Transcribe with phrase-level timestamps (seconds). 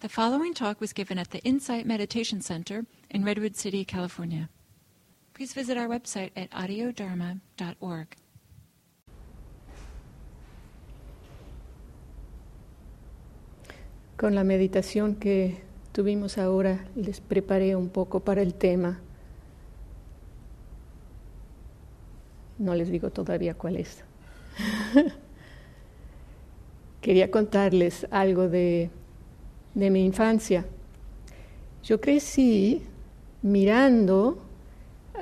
[0.00, 4.48] The following talk was given at the Insight Meditation Center in Redwood City, California.
[5.34, 8.16] Please visit our website at audiodharma.org.
[14.16, 15.60] Con la meditación que
[15.92, 19.00] tuvimos ahora, les preparé un poco para el tema.
[22.56, 24.02] No les digo todavía cuál es.
[27.02, 28.88] Quería contarles algo de,
[29.74, 30.66] de mi infancia.
[31.82, 32.82] Yo crecí
[33.42, 34.38] mirando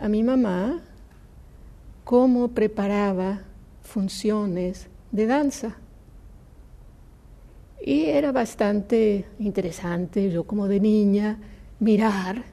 [0.00, 0.82] a mi mamá
[2.04, 3.42] cómo preparaba
[3.82, 5.76] funciones de danza.
[7.84, 11.38] Y era bastante interesante, yo como de niña,
[11.80, 12.44] mirar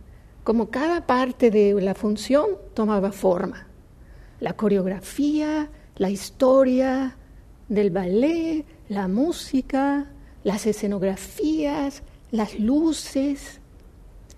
[0.43, 3.67] cómo cada parte de la función tomaba forma.
[4.39, 7.17] La coreografía, la historia
[7.67, 10.12] del ballet, la música,
[10.45, 13.59] las escenografías, las luces.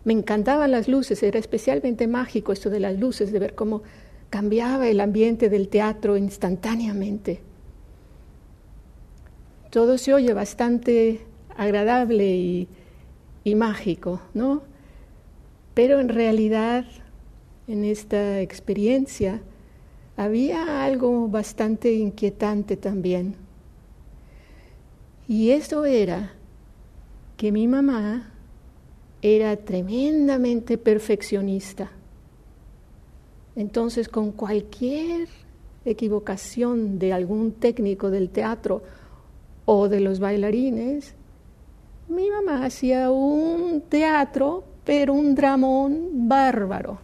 [0.05, 3.83] Me encantaban las luces, era especialmente mágico esto de las luces, de ver cómo
[4.29, 7.41] cambiaba el ambiente del teatro instantáneamente.
[9.69, 11.25] Todo se oye bastante
[11.57, 12.69] agradable y,
[13.43, 14.63] y mágico, ¿no?
[15.73, 16.85] Pero en realidad,
[17.67, 19.41] en esta experiencia,
[20.15, 23.46] había algo bastante inquietante también.
[25.27, 26.31] Y eso era
[27.35, 28.31] que mi mamá
[29.21, 31.91] era tremendamente perfeccionista.
[33.55, 35.27] Entonces, con cualquier
[35.83, 38.83] equivocación de algún técnico del teatro
[39.65, 41.13] o de los bailarines,
[42.07, 46.99] mi mamá hacía un teatro, pero un dramón bárbaro,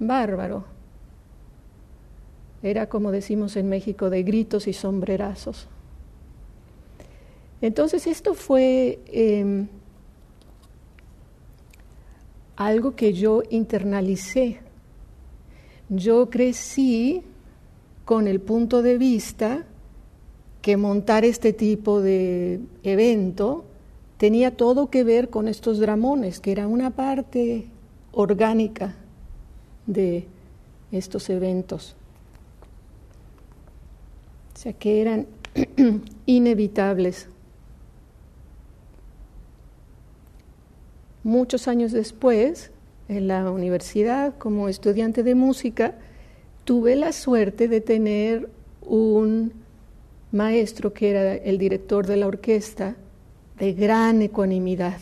[0.00, 0.64] bárbaro.
[2.62, 5.68] Era como decimos en México, de gritos y sombrerazos.
[7.64, 9.68] Entonces esto fue em,
[12.56, 14.60] algo que yo internalicé.
[15.88, 17.22] Yo crecí
[18.04, 19.64] con el punto de vista
[20.60, 23.64] que montar este tipo de evento
[24.18, 27.64] tenía todo que ver con estos dramones, que era una parte
[28.12, 28.94] orgánica
[29.86, 30.26] de
[30.92, 31.96] estos eventos.
[34.54, 35.26] O sea, que eran
[36.26, 37.28] inevitables.
[41.24, 42.70] Muchos años después,
[43.08, 45.94] en la universidad, como estudiante de música,
[46.64, 48.50] tuve la suerte de tener
[48.82, 49.54] un
[50.32, 52.96] maestro que era el director de la orquesta
[53.58, 55.00] de gran ecuanimidad.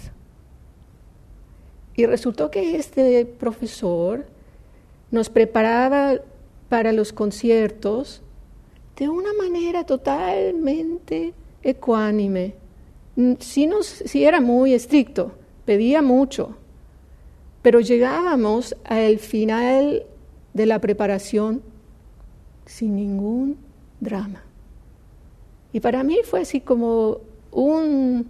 [1.96, 4.24] Y resultó que este profesor
[5.10, 6.20] nos preparaba
[6.68, 8.22] para los conciertos
[8.96, 11.34] de una manera totalmente
[11.64, 12.54] ecuánime.
[13.40, 15.32] Si, si era muy estricto,
[15.64, 16.56] pedía mucho,
[17.62, 20.04] pero llegábamos al final
[20.54, 21.62] de la preparación
[22.66, 23.56] sin ningún
[24.00, 24.42] drama.
[25.72, 27.18] Y para mí fue así como
[27.50, 28.26] un,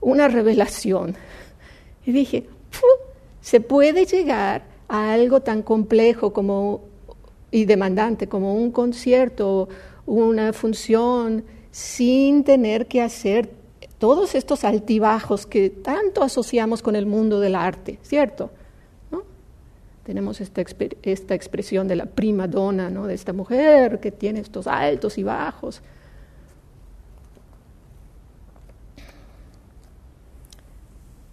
[0.00, 1.14] una revelación.
[2.04, 2.46] Y dije,
[3.40, 6.82] se puede llegar a algo tan complejo como,
[7.50, 9.68] y demandante como un concierto,
[10.06, 13.50] una función, sin tener que hacer
[14.04, 18.50] todos estos altibajos que tanto asociamos con el mundo del arte, ¿cierto?
[19.10, 19.22] ¿No?
[20.02, 20.62] Tenemos esta,
[21.04, 23.06] esta, expresión de la prima donna, ¿no?
[23.06, 25.80] de esta mujer que tiene estos altos y bajos.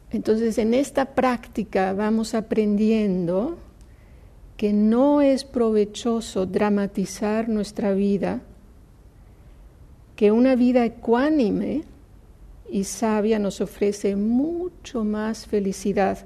[0.09, 3.57] Entonces, en esta práctica vamos aprendiendo
[4.55, 8.39] que no es provechoso dramatizar nuestra vida,
[10.15, 11.90] que una vida ecuánime
[12.71, 16.25] y sabia nos ofrece mucho más felicidad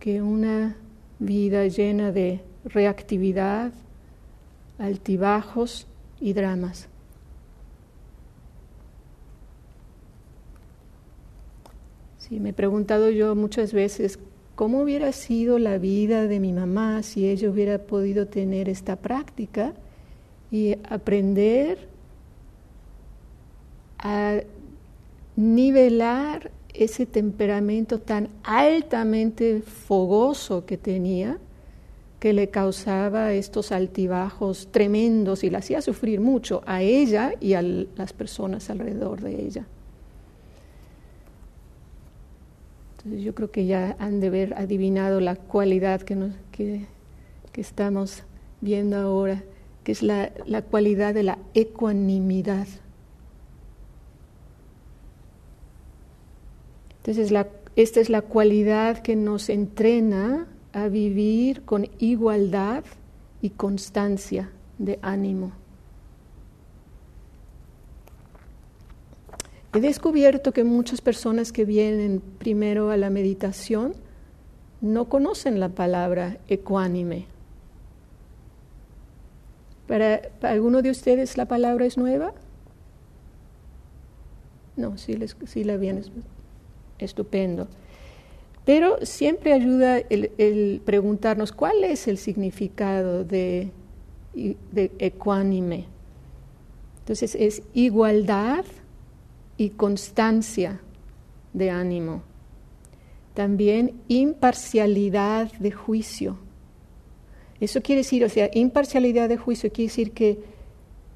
[0.00, 0.76] que una
[1.20, 3.72] vida llena de reactividad,
[4.78, 5.86] altibajos
[6.20, 6.88] y dramas.
[12.18, 14.18] Sí, me he preguntado yo muchas veces
[14.56, 19.74] cómo hubiera sido la vida de mi mamá si ella hubiera podido tener esta práctica
[20.50, 21.88] y aprender
[23.98, 24.40] a
[25.36, 31.38] nivelar ese temperamento tan altamente fogoso que tenía,
[32.18, 37.62] que le causaba estos altibajos tremendos y la hacía sufrir mucho a ella y a
[37.62, 39.66] las personas alrededor de ella.
[42.96, 46.86] Entonces yo creo que ya han de haber adivinado la cualidad que, nos, que,
[47.54, 48.22] estamos
[48.60, 49.42] viendo ahora,
[49.82, 52.68] que es la, la cualidad de la ecuanimidad.
[57.04, 57.32] Entonces,
[57.74, 62.84] esta es la cualidad que nos entrena a vivir con igualdad
[63.40, 65.52] y constancia de ánimo.
[69.74, 73.94] He descubierto que muchas personas que vienen primero a la meditación
[74.80, 77.26] no conocen la palabra ecuánime.
[79.88, 82.32] ¿Para, alguno de ustedes la palabra es nueva?
[84.76, 86.02] No, sí, les, sí la viene
[87.04, 87.68] estupendo.
[88.64, 93.70] Pero siempre ayuda el, preguntarnos cuál es el significado de,
[94.34, 95.86] de ecuánime.
[97.00, 98.64] Entonces es igualdad
[99.56, 100.80] y constancia
[101.52, 102.22] de ánimo.
[103.34, 106.38] También imparcialidad de juicio.
[107.58, 110.38] Eso quiere decir, o sea, imparcialidad de juicio quiere decir que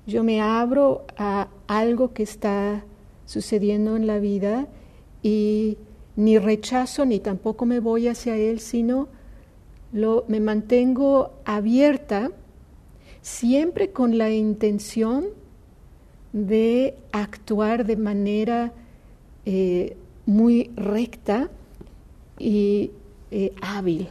[0.06, 2.84] yo me abro a algo que está
[3.26, 4.68] sucediendo en la vida
[5.26, 5.76] y
[6.14, 9.08] ni rechazo ni tampoco me voy hacia él, sino
[9.92, 12.30] lo, me mantengo abierta
[13.22, 15.24] siempre con la intención
[16.32, 18.72] de actuar de manera
[19.46, 19.96] eh,
[20.26, 21.50] muy recta
[22.38, 22.92] y
[23.32, 24.10] eh, hábil,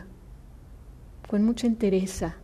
[1.29, 2.35] con mucha entereza.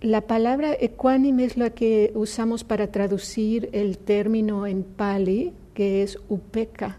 [0.00, 6.18] La palabra ecuánime es la que usamos para traducir el término en pali, que es
[6.28, 6.98] upeka.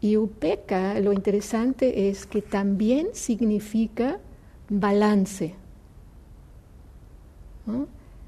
[0.00, 4.20] Y upeka, lo interesante es que también significa
[4.68, 5.54] balance.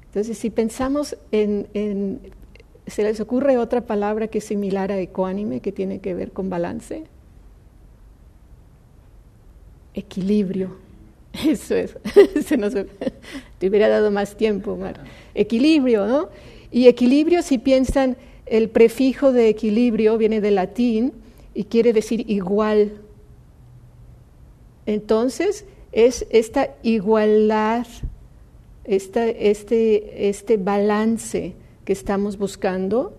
[0.07, 2.19] Entonces, si pensamos en,
[2.87, 6.49] ¿Se les ocurre otra palabra que es similar a ecuánime, que tiene que ver con
[6.49, 7.03] balance?
[9.93, 10.77] Equilibrio.
[11.45, 11.97] Eso es.
[12.45, 12.73] Se nos,
[13.59, 15.03] te hubiera dado más tiempo, Mar.
[15.33, 16.29] Equilibrio, ¿no?
[16.71, 21.13] Y equilibrio, si piensan, el prefijo de equilibrio viene del latín
[21.53, 22.93] y quiere decir igual.
[24.85, 27.87] Entonces, es esta igualdad,
[28.83, 29.49] este,
[30.29, 33.13] este balance que estamos buscando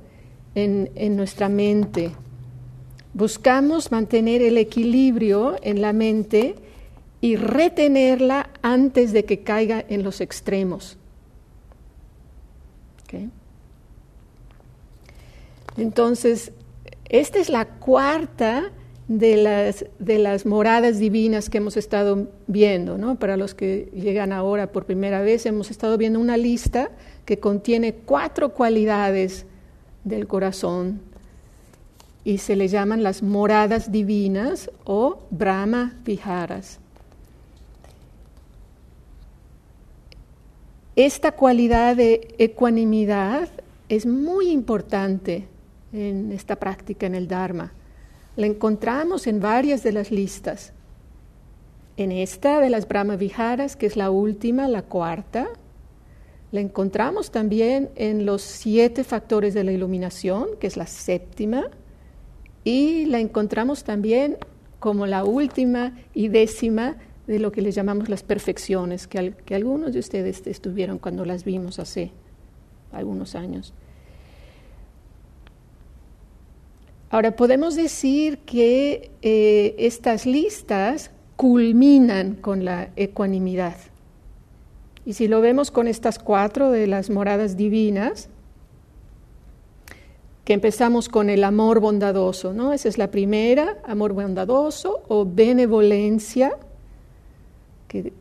[0.54, 2.10] en, en nuestra mente.
[3.12, 6.54] Buscamos mantener el equilibrio en la mente
[7.20, 10.98] y retenerla antes de que caiga en los extremos.
[15.76, 16.52] Entonces,
[17.08, 18.72] esta es la cuarta
[19.06, 22.98] de las, de las moradas divinas que hemos estado viendo.
[22.98, 23.18] ¿no?
[23.18, 26.90] Para los que llegan ahora por primera vez, hemos estado viendo una lista
[27.24, 29.46] que contiene cuatro cualidades
[30.04, 31.00] del corazón
[32.24, 36.80] y se le llaman las moradas divinas o Brahma Viharas.
[40.98, 43.48] Esta cualidad de ecuanimidad
[43.88, 45.46] es muy importante
[45.92, 47.72] en esta práctica en el Dharma.
[48.34, 50.72] La encontramos en varias de las listas.
[51.96, 55.46] En esta de las Brahma Viharas, que es la última, la cuarta,
[56.50, 61.68] la encontramos también en los siete factores de la iluminación, que es la séptima,
[62.64, 64.36] y la encontramos también
[64.80, 66.96] como la última y décima
[67.28, 71.44] de lo que le llamamos las perfecciones, que, que algunos de ustedes estuvieron cuando las
[71.44, 72.10] vimos hace
[72.90, 73.74] algunos años.
[77.10, 83.76] Ahora, podemos decir que eh, estas listas culminan con la ecuanimidad.
[85.04, 88.28] Y si lo vemos con estas cuatro de las moradas divinas,
[90.44, 92.72] que empezamos con el amor bondadoso, ¿no?
[92.72, 96.56] Esa es la primera, amor bondadoso o benevolencia,
[97.88, 98.12] que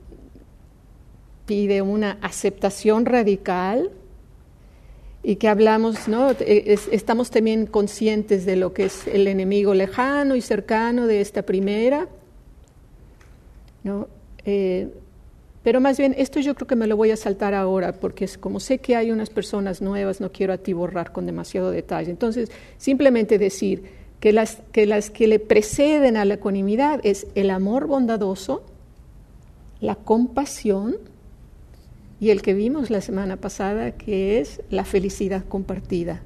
[1.45, 3.91] pide una aceptación radical
[5.23, 6.31] y que hablamos, ¿no?
[6.31, 12.07] estamos también conscientes de lo que es el enemigo lejano y cercano de esta primera,
[13.83, 14.07] ¿no?
[14.45, 14.87] Eh,
[15.63, 18.37] pero más bien, esto yo creo que me lo voy a saltar ahora, porque es,
[18.37, 22.09] como sé que hay unas personas nuevas, no quiero atiborrar con demasiado detalle.
[22.09, 23.83] Entonces, simplemente decir
[24.21, 28.63] que las que, las que le preceden a la ecuanimidad es el amor bondadoso,
[29.79, 30.97] la compasión
[32.19, 36.21] y el que vimos la semana pasada, que es la felicidad compartida.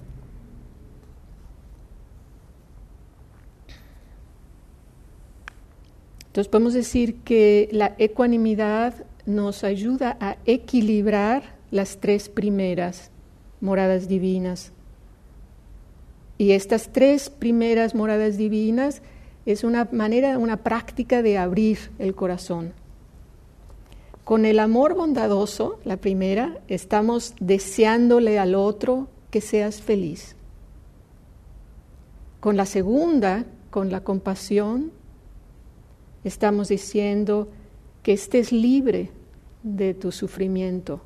[6.28, 13.12] Entonces podemos decir que la ecuanimidad nos ayuda a equilibrar las tres primeras
[13.60, 14.72] moradas divinas.
[16.38, 19.02] Y estas tres primeras moradas divinas
[19.46, 22.74] es una manera, una práctica de abrir el corazón.
[24.32, 30.38] Con el amor bondadoso, la primera, estamos deseándole al otro que seas feliz.
[32.40, 34.94] Con la segunda, con la compasión,
[36.24, 37.50] estamos diciendo
[38.04, 39.10] que estés libre
[39.64, 41.02] de tu sufrimiento.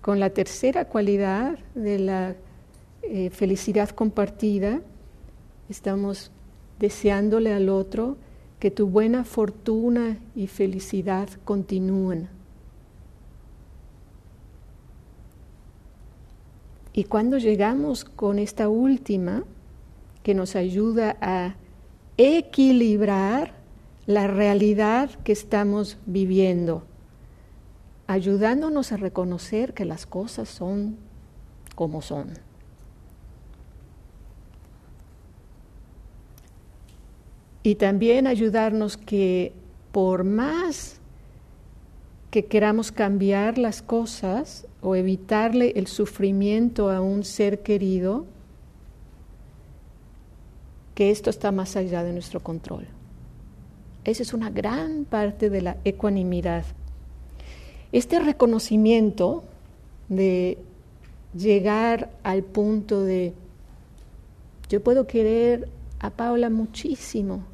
[0.00, 2.36] Con la tercera cualidad de la
[3.02, 4.80] eh, felicidad compartida,
[5.68, 6.30] estamos
[6.78, 8.16] deseándole al otro
[8.58, 12.28] que tu buena fortuna y felicidad continúen.
[16.92, 19.44] Y cuando llegamos con esta última,
[20.24, 21.54] que nos ayuda a
[22.16, 23.54] equilibrar
[24.06, 26.82] la realidad que estamos viviendo,
[28.08, 30.96] ayudándonos a reconocer que las cosas son
[31.76, 32.47] como son.
[37.68, 39.52] Y también ayudarnos que
[39.92, 41.00] por más
[42.30, 48.24] que queramos cambiar las cosas o evitarle el sufrimiento a un ser querido,
[50.94, 52.86] que esto está más allá de nuestro control.
[54.02, 56.64] Esa es una gran parte de la ecuanimidad.
[57.92, 59.44] Este reconocimiento
[60.08, 60.56] de
[61.36, 63.34] llegar al punto de,
[64.70, 65.68] yo puedo querer
[66.00, 67.44] a Paula muchísimo,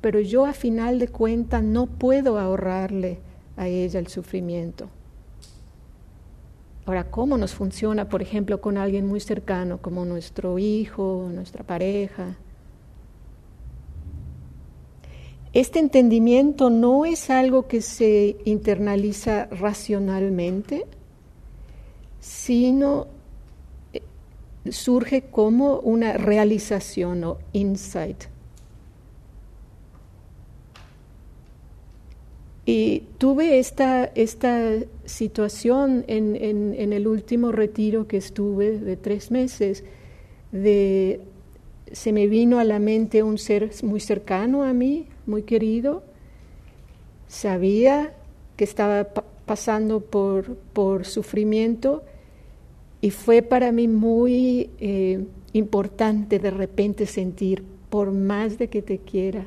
[0.00, 3.18] pero yo a final de cuentas no puedo ahorrarle
[3.56, 4.88] a ella el sufrimiento.
[6.86, 12.36] Ahora, ¿cómo nos funciona, por ejemplo, con alguien muy cercano, como nuestro hijo, nuestra pareja?
[15.52, 20.86] Este entendimiento no es algo que se internaliza racionalmente,
[22.20, 23.06] sino
[23.92, 24.02] eh,
[24.70, 28.24] surge como una realización o insight.
[32.68, 34.72] Y tuve esta, esta
[35.04, 39.84] situación en, en, el último retiro que estuve de tres meses,
[40.50, 41.20] de,
[41.92, 46.02] se me vino a la mente un ser muy cercano a mí, muy querido,
[47.28, 48.14] sabía
[48.56, 49.06] que estaba
[49.46, 52.02] pasando por, por, sufrimiento
[53.00, 58.98] y fue para mí muy eh, importante de repente sentir, por más de que te
[58.98, 59.46] quiera,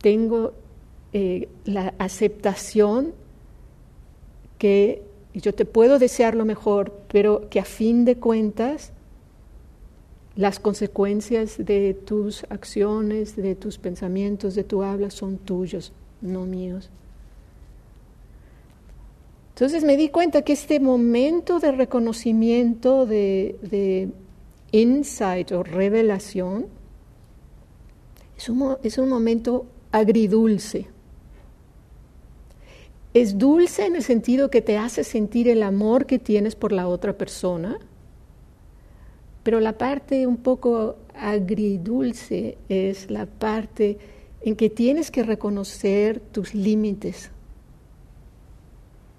[0.00, 0.54] tengo
[1.16, 3.12] eh, la aceptación
[4.58, 5.00] que
[5.32, 8.92] yo te puedo desear lo mejor, pero que a fin de cuentas
[10.34, 16.90] las consecuencias de tus acciones, de tus pensamientos, de tu habla son tuyos, no míos.
[19.50, 24.08] Entonces me di cuenta que este momento de reconocimiento, de, de
[24.72, 26.66] insight o revelación,
[28.36, 30.88] es un, es un momento agridulce.
[33.14, 36.88] Es dulce en el sentido que te hace sentir el amor que tienes por la
[36.88, 37.78] otra persona,
[39.44, 43.98] pero la parte un poco agridulce es la parte
[44.40, 47.30] en que tienes que reconocer tus límites,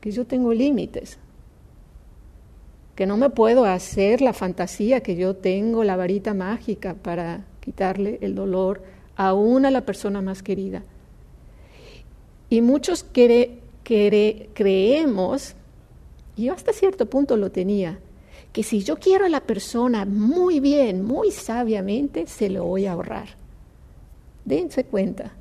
[0.02, 1.18] que yo tengo límites,
[2.96, 8.20] que no me puedo hacer la fantasía que yo tengo la varita mágica para quitarle
[8.22, 8.84] el dolor
[9.16, 10.84] aún a la persona más querida.
[12.50, 13.04] Y muchos
[13.86, 15.56] creemos,
[16.36, 18.00] y yo hasta cierto punto lo tenía,
[18.52, 22.94] que si yo quiero a la persona muy bien, muy sabiamente, se lo voy a
[22.94, 23.30] ahorrar.
[24.44, 25.34] Dense cuenta.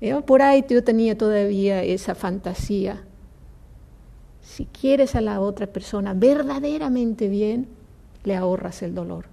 [0.00, 3.04] Yo por ahí yo tenía todavía esa fantasía.
[4.42, 7.68] Si quieres a la otra persona verdaderamente bien,
[8.24, 9.26] le ahorras el dolor.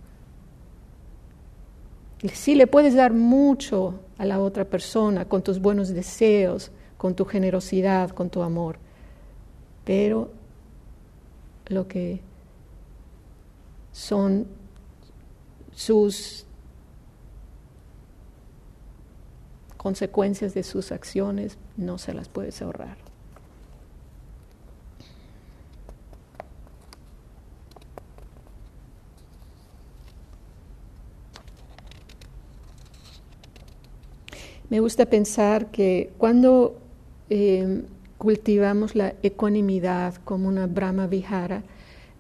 [2.34, 7.24] Sí le puedes dar mucho a la otra persona con tus buenos deseos, con tu
[7.24, 8.77] generosidad, con tu amor,
[9.86, 10.29] pero
[11.68, 12.20] lo que
[13.94, 14.48] son
[15.72, 16.46] sus
[19.77, 22.98] consecuencias de sus acciones, no se las puedes ahorrar.
[34.70, 36.88] Me gusta pensar que cuando
[37.29, 37.83] eh,
[38.17, 41.63] cultivamos la ecuanimidad como una Brahma Vihara,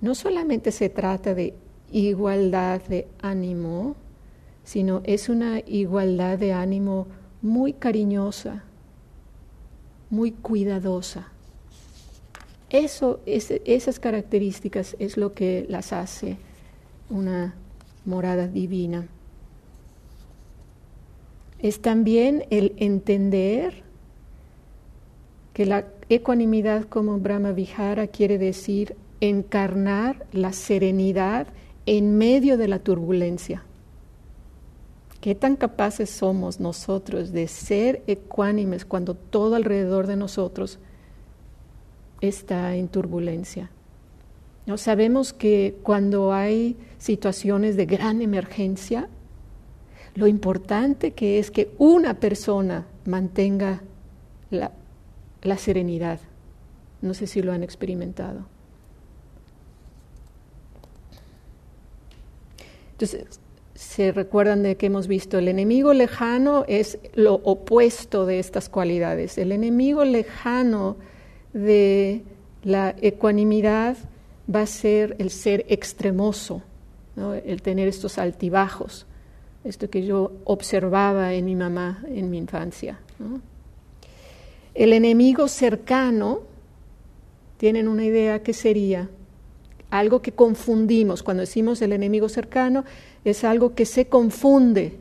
[0.01, 1.53] no solamente se trata de
[1.91, 3.95] igualdad de ánimo,
[4.63, 7.07] sino es una igualdad de ánimo
[7.41, 8.63] muy cariñosa,
[10.09, 11.27] muy cuidadosa.
[12.69, 16.37] Eso, esas características es lo que las hace
[17.09, 17.55] una
[18.05, 19.07] morada divina.
[21.57, 23.88] Es también el entender
[25.59, 31.47] que la ecuanimidad como Brahma Vihara quiere decir encarnar la serenidad
[31.85, 33.65] en medio de la turbulencia.
[35.19, 40.79] ¿Qué tan capaces somos nosotros de ser ecuánimes cuando todo alrededor de nosotros
[42.21, 43.69] está en turbulencia?
[44.65, 44.77] ¿No?
[44.77, 49.09] Sabemos que cuando hay situaciones de gran emergencia,
[50.15, 53.81] lo importante que es que una persona mantenga
[54.51, 54.71] la,
[55.41, 56.19] la serenidad.
[57.01, 58.45] No sé si lo han experimentado.
[62.91, 63.39] Entonces,
[63.75, 69.37] se recuerdan de que hemos visto, el enemigo lejano es lo opuesto de estas cualidades.
[69.37, 70.97] El enemigo lejano
[71.53, 72.23] de
[72.63, 73.95] la ecuanimidad
[74.53, 76.61] va a ser el ser extremoso,
[77.45, 79.05] el tener estos altibajos,
[79.63, 82.99] esto que yo observaba en mi mamá en mi infancia.
[84.73, 86.41] El enemigo cercano,
[87.57, 89.09] tienen una idea que sería
[89.89, 92.85] algo que confundimos cuando decimos el enemigo cercano,
[93.25, 94.97] es algo que se confunde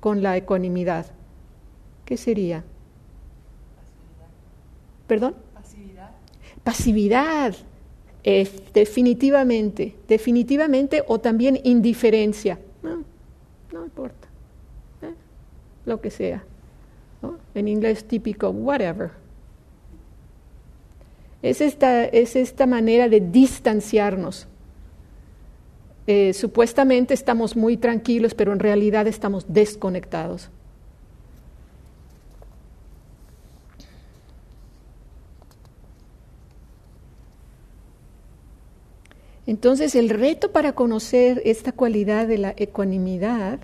[0.00, 1.06] con la ecuanimidad.
[2.04, 2.64] ¿Qué sería?
[5.06, 5.34] ¿Perdón?
[5.54, 6.10] Pasividad.
[6.62, 7.54] Pasividad,
[8.74, 12.58] definitivamente, definitivamente, o también indiferencia.
[12.82, 13.04] No,
[13.72, 14.28] no importa,
[15.02, 15.14] ¿eh?
[15.84, 16.44] lo que sea.
[17.54, 19.10] En inglés típico, whatever.
[21.42, 24.48] Es esta, es esta manera de distanciarnos
[26.06, 30.50] eh, supuestamente estamos muy tranquilos, pero en realidad estamos desconectados.
[39.48, 43.60] Entonces el reto para conocer esta cualidad de la ecuanimidad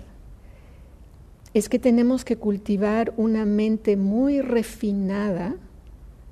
[1.53, 5.55] es que tenemos que cultivar una mente muy refinada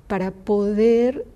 [0.08, 1.26] para poder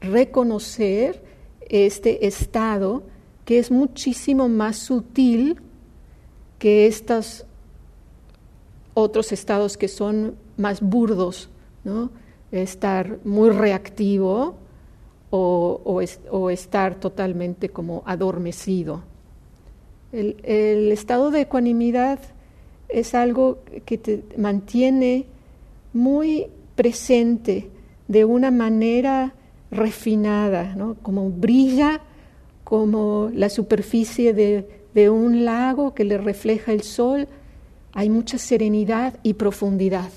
[0.00, 1.22] reconocer
[1.68, 3.02] este estado
[3.44, 5.60] que es muchísimo más sutil
[6.58, 7.46] que estos
[8.94, 11.50] otros estados que son más burdos,
[11.84, 12.10] ¿no?
[12.50, 14.56] estar muy reactivo
[15.30, 16.00] o,
[16.50, 19.02] estar totalmente como adormecido.
[20.12, 22.18] El, el, estado de ecuanimidad
[22.88, 25.26] es algo que te mantiene
[25.92, 27.70] muy presente
[28.06, 29.34] de una manera
[29.70, 32.00] refinada, como brilla
[32.64, 37.28] como la superficie de, un lago que le refleja el sol,
[37.92, 40.10] hay mucha serenidad y profundidad.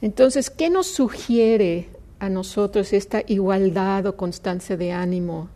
[0.00, 1.88] Entonces, ¿qué nos sugiere
[2.22, 5.48] a nosotros esta igualdad o constancia de ánimo?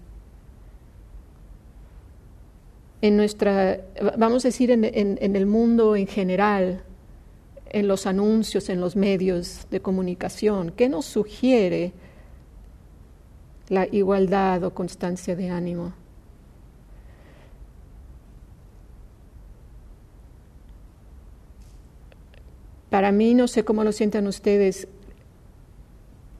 [3.01, 3.81] En nuestra,
[4.19, 6.83] vamos a decir, en el mundo en general,
[7.71, 10.73] en los anuncios, en los medios de comunicación?
[10.73, 11.93] ¿Qué nos sugiere
[13.69, 15.93] la igualdad o constancia de ánimo?
[22.91, 24.89] Para mí, no sé cómo lo sientan ustedes,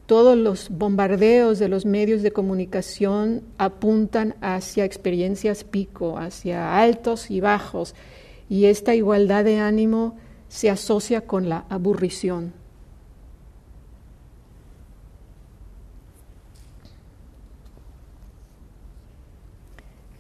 [0.07, 7.41] todos los bombardeos de los medios de comunicación apuntan hacia experiencias pico, hacia altos y
[7.41, 7.95] bajos,
[8.49, 10.17] y esta igualdad de ánimo
[10.49, 12.53] se asocia con la aburrición.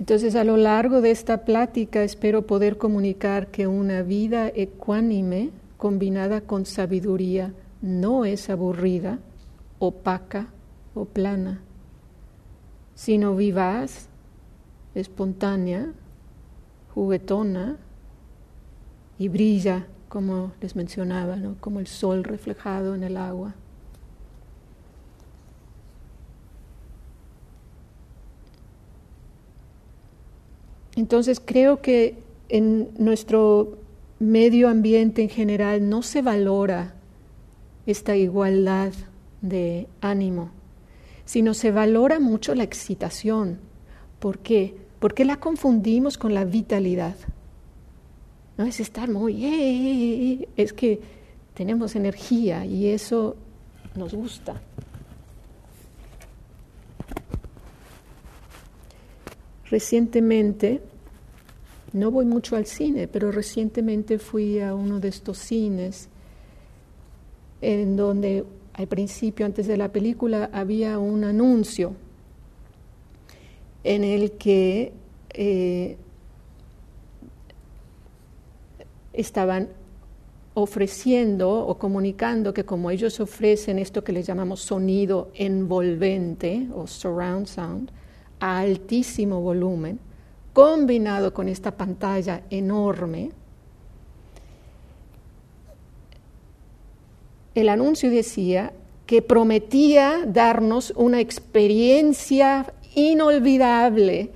[0.00, 6.42] Entonces, a lo largo de esta plática espero poder comunicar que una vida ecuánime combinada
[6.42, 9.18] con sabiduría no es aburrida,
[9.78, 10.48] opaca
[10.94, 11.60] o plana,
[12.94, 14.08] sino vivaz,
[14.94, 15.92] espontánea,
[16.94, 17.76] juguetona
[19.18, 21.56] y brilla como les mencionaba, ¿no?
[21.60, 23.54] como el sol reflejado en el agua.
[30.94, 32.16] Entonces creo que
[32.48, 33.76] en nuestro
[34.18, 36.94] medio ambiente en general no se valora
[37.86, 38.92] esta igualdad
[39.48, 40.50] de ánimo,
[41.24, 43.58] sino se valora mucho la excitación.
[44.18, 44.76] ¿Por qué?
[44.98, 47.16] Porque la confundimos con la vitalidad.
[48.56, 51.00] No es estar muy, eh, eh, eh, es que
[51.54, 53.36] tenemos energía y eso
[53.94, 54.60] nos gusta.
[59.68, 60.80] Recientemente,
[61.92, 66.08] no voy mucho al cine, pero recientemente fui a uno de estos cines
[67.60, 68.44] en donde
[68.76, 71.94] al principio, antes de la película, había un anuncio
[73.82, 74.92] en el que
[79.14, 79.70] estaban
[80.52, 87.46] ofreciendo o comunicando que como ellos ofrecen esto que le llamamos sonido envolvente o surround
[87.46, 87.90] sound
[88.40, 89.98] a altísimo volumen,
[90.52, 93.30] combinado con esta pantalla enorme,
[97.60, 98.72] el anuncio decía
[99.06, 104.30] que prometía darnos una experiencia inolvidable,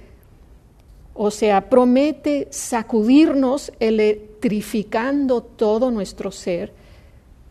[1.15, 6.73] o sea, promete sacudirnos electrificando todo nuestro ser,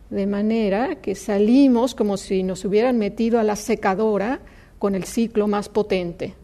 [0.08, 4.40] de manera que salimos como si nos hubieran metido a la secadora
[4.78, 6.34] con el ciclo más potente.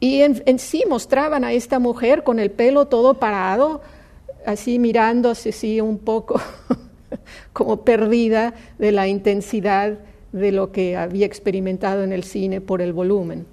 [0.00, 3.80] Y en, sí mostraban a esta mujer con el pelo todo parado,
[4.44, 6.40] así mirándose así un poco
[7.52, 9.98] como perdida de la intensidad
[10.32, 13.46] de lo que había experimentado en el cine por el volumen.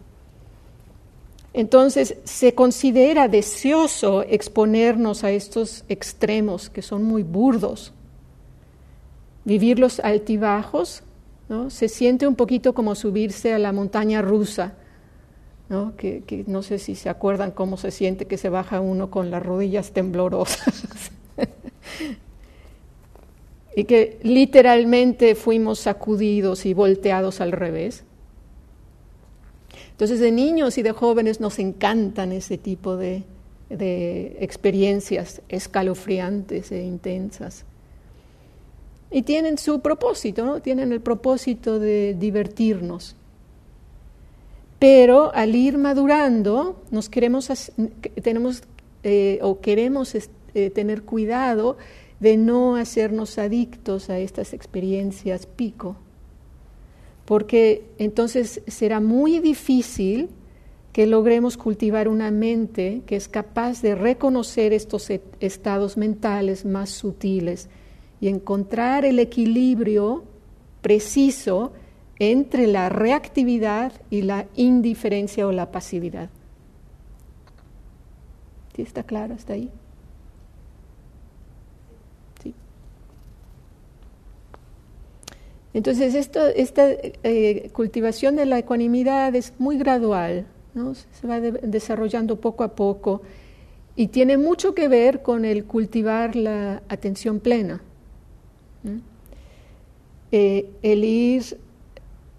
[1.54, 7.94] Entonces se considera deseoso exponernos a estos extremos que son muy burdos.
[9.46, 11.02] Vivir los altibajos,
[11.48, 11.70] ¿no?
[11.70, 14.74] se siente un poquito como subirse a la montaña rusa,
[15.70, 15.96] ¿no?
[15.96, 19.32] Que, que no sé si se acuerdan cómo se siente que se baja uno con
[19.32, 21.12] las rodillas temblorosas.
[23.76, 28.06] y que literalmente fuimos sacudidos y volteados al revés.
[29.92, 33.24] Entonces de niños y de jóvenes nos encantan ese tipo de,
[33.70, 37.66] experiencias escalofriantes e intensas.
[39.12, 40.62] Y tienen su propósito, ¿no?
[40.62, 43.16] tienen el propósito de divertirnos.
[44.80, 47.50] Pero al ir madurando, nos queremos,
[48.22, 48.64] tenemos
[49.04, 51.78] eh, o queremos eh, tener cuidado
[52.20, 55.98] de no hacernos adictos a estas experiencias pico,
[57.26, 60.30] porque entonces será muy difícil
[60.94, 66.90] que logremos cultivar una mente que es capaz de reconocer estos e-, estados mentales más
[66.90, 67.68] sutiles
[68.22, 70.24] y encontrar el equilibrio
[70.82, 71.74] preciso
[72.18, 76.30] entre la reactividad y la indiferencia o la pasividad.
[78.74, 79.70] ¿Sí está claro hasta ahí?
[85.76, 90.46] Entonces, esta eh, cultivación de la ecuanimidad es muy gradual,
[91.12, 93.24] se va desarrollando poco a poco
[93.98, 97.82] y tiene mucho que ver con el cultivar la atención plena,
[100.32, 101.58] eh, el ir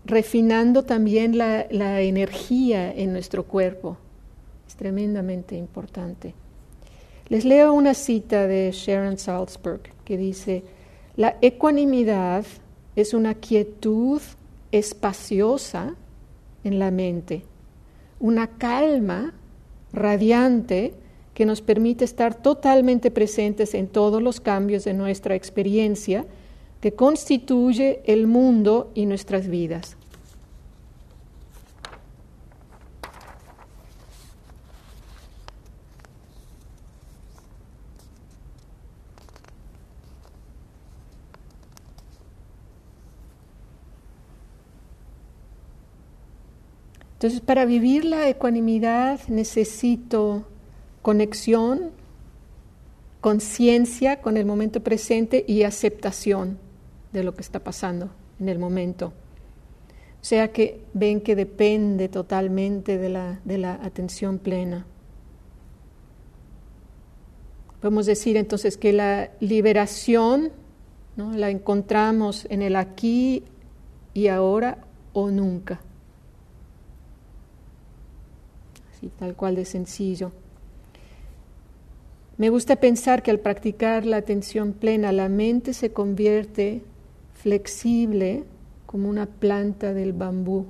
[0.07, 3.99] refinando también la, la energía en nuestro cuerpo,
[4.67, 6.33] es tremendamente importante.
[7.29, 10.63] Les leo una cita de Sharon Salzberg que dice,
[11.17, 12.47] la ecuanimidad
[12.97, 14.21] es una quietud
[14.73, 15.95] espaciosa
[16.65, 17.43] en la mente,
[18.19, 19.35] una calma
[19.93, 20.95] radiante
[21.35, 26.25] que nos permite estar totalmente presentes en todos los cambios de nuestra experiencia
[26.81, 29.97] que constituye el mundo y nuestras vidas.
[47.17, 50.45] Entonces, para vivir la ecuanimidad necesito
[51.01, 51.93] conexión,
[53.23, 56.59] conciencia con el momento presente y aceptación
[57.13, 59.15] de lo que está pasando en el momento.
[60.21, 64.85] O sea que ven que depende totalmente de la, de la atención plena.
[67.81, 70.53] Podemos decir entonces que la liberación
[71.17, 71.33] ¿no?
[71.33, 73.45] la encontramos en el aquí
[74.13, 75.81] y ahora o nunca.
[79.19, 80.33] Tal cual de sencillo.
[82.39, 86.83] Me gusta pensar que al practicar la atención plena, la mente se convierte
[87.33, 88.45] flexible
[88.85, 90.67] como una planta del bambú.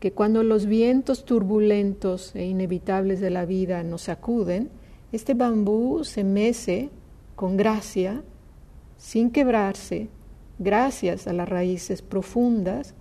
[0.00, 4.68] Que cuando los vientos turbulentos e inevitables de la vida nos sacuden,
[5.12, 6.90] este bambú se mece
[7.36, 8.22] con gracia,
[8.98, 10.08] sin quebrarse,
[10.58, 12.94] gracias a las raíces profundas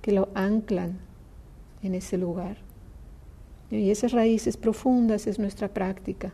[0.00, 1.05] que lo anclan
[1.86, 2.58] en ese lugar.
[3.70, 6.32] Y esas raíces profundas es nuestra práctica.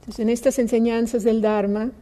[0.00, 1.92] Entonces, en estas enseñanzas del Dharma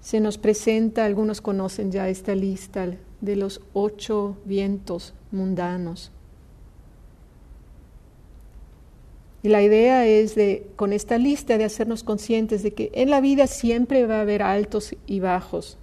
[0.00, 2.88] se nos presenta, algunos conocen ya esta lista
[3.20, 6.12] de los ocho vientos mundanos.
[9.42, 13.20] Y la idea es de, con esta lista, de hacernos conscientes de que en la
[13.20, 15.78] vida siempre va a haber altos y bajos,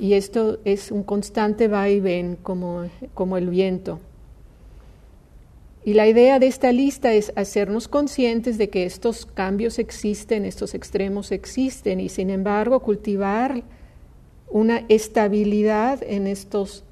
[0.00, 4.00] y esto es un constante va y ven como, como el viento.
[5.84, 10.74] Y la idea de esta lista es hacernos conscientes de que estos cambios existen, estos
[10.74, 13.62] extremos existen, y sin embargo cultivar
[14.48, 16.82] una estabilidad en estos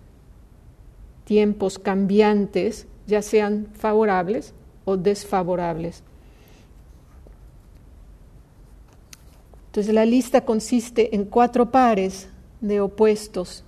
[1.25, 4.53] tiempos cambiantes, ya sean favorables
[4.85, 6.03] o desfavorables.
[9.69, 12.29] Entonces la lista consiste en cuatro pares
[12.61, 13.65] de opuestos.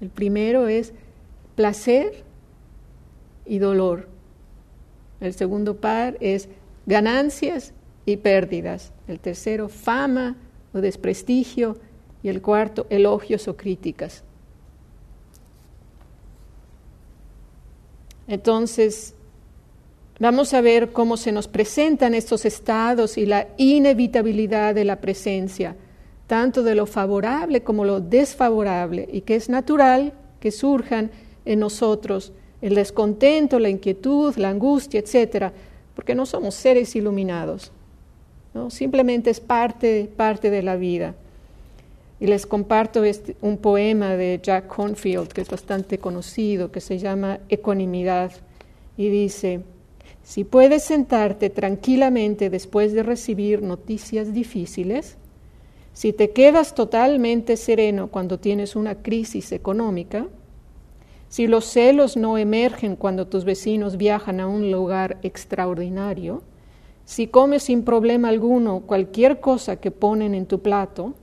[0.00, 0.92] El primero es
[1.54, 2.24] placer
[3.44, 4.08] y dolor.
[5.20, 6.48] El segundo par es
[6.84, 7.72] ganancias
[8.04, 8.92] y pérdidas.
[9.08, 10.36] El tercero, fama
[10.72, 11.78] o desprestigio.
[12.22, 14.24] Y el cuarto, elogios o críticas.
[18.26, 19.14] Entonces,
[20.18, 25.76] vamos a ver cómo se nos presentan estos estados y la inevitabilidad de la presencia,
[26.26, 31.10] tanto de lo favorable como lo desfavorable, y que es natural que surjan
[31.44, 35.52] en nosotros el descontento, la inquietud, la angustia, etcétera,
[35.94, 37.70] porque no somos seres iluminados.
[38.54, 38.70] ¿no?
[38.70, 41.14] Simplemente es parte, parte de la vida.
[42.18, 46.98] Y les comparto este, un poema de Jack Cornfield, que es bastante conocido, que se
[46.98, 48.32] llama Ecuanimidad,
[48.96, 49.60] y dice,
[50.22, 55.18] si puedes sentarte tranquilamente después de recibir noticias difíciles,
[55.96, 60.26] si te quedas totalmente sereno cuando tienes una crisis económica,
[61.30, 66.42] si los celos no emergen cuando tus vecinos viajan a un lugar extraordinario,
[67.06, 71.14] si comes sin problema alguno cualquier cosa que ponen en tu plato,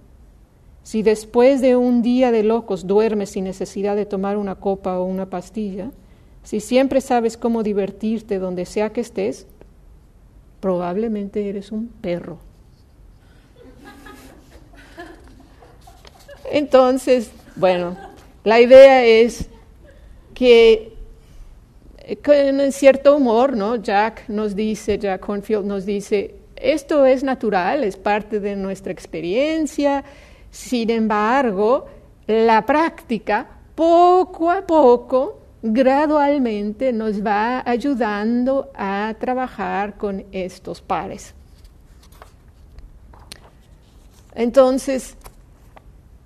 [0.81, 5.03] si después de un día de locos duermes sin necesidad de tomar una copa o
[5.05, 5.91] una pastilla,
[6.41, 9.45] si siempre sabes cómo divertirte donde sea que estés,
[10.61, 12.39] probablemente eres un perro.
[16.53, 17.97] Entonces, bueno,
[18.43, 19.49] la idea es
[20.35, 20.93] que
[22.05, 23.77] en cierto humor, ¿no?
[23.77, 30.03] Jack nos dice, Jack Cornfield nos dice, esto es natural, es parte de nuestra experiencia,
[30.51, 31.87] sin embargo,
[32.27, 41.33] la práctica poco a poco, gradualmente, nos va ayudando a trabajar con estos pares.
[44.35, 45.17] Entonces,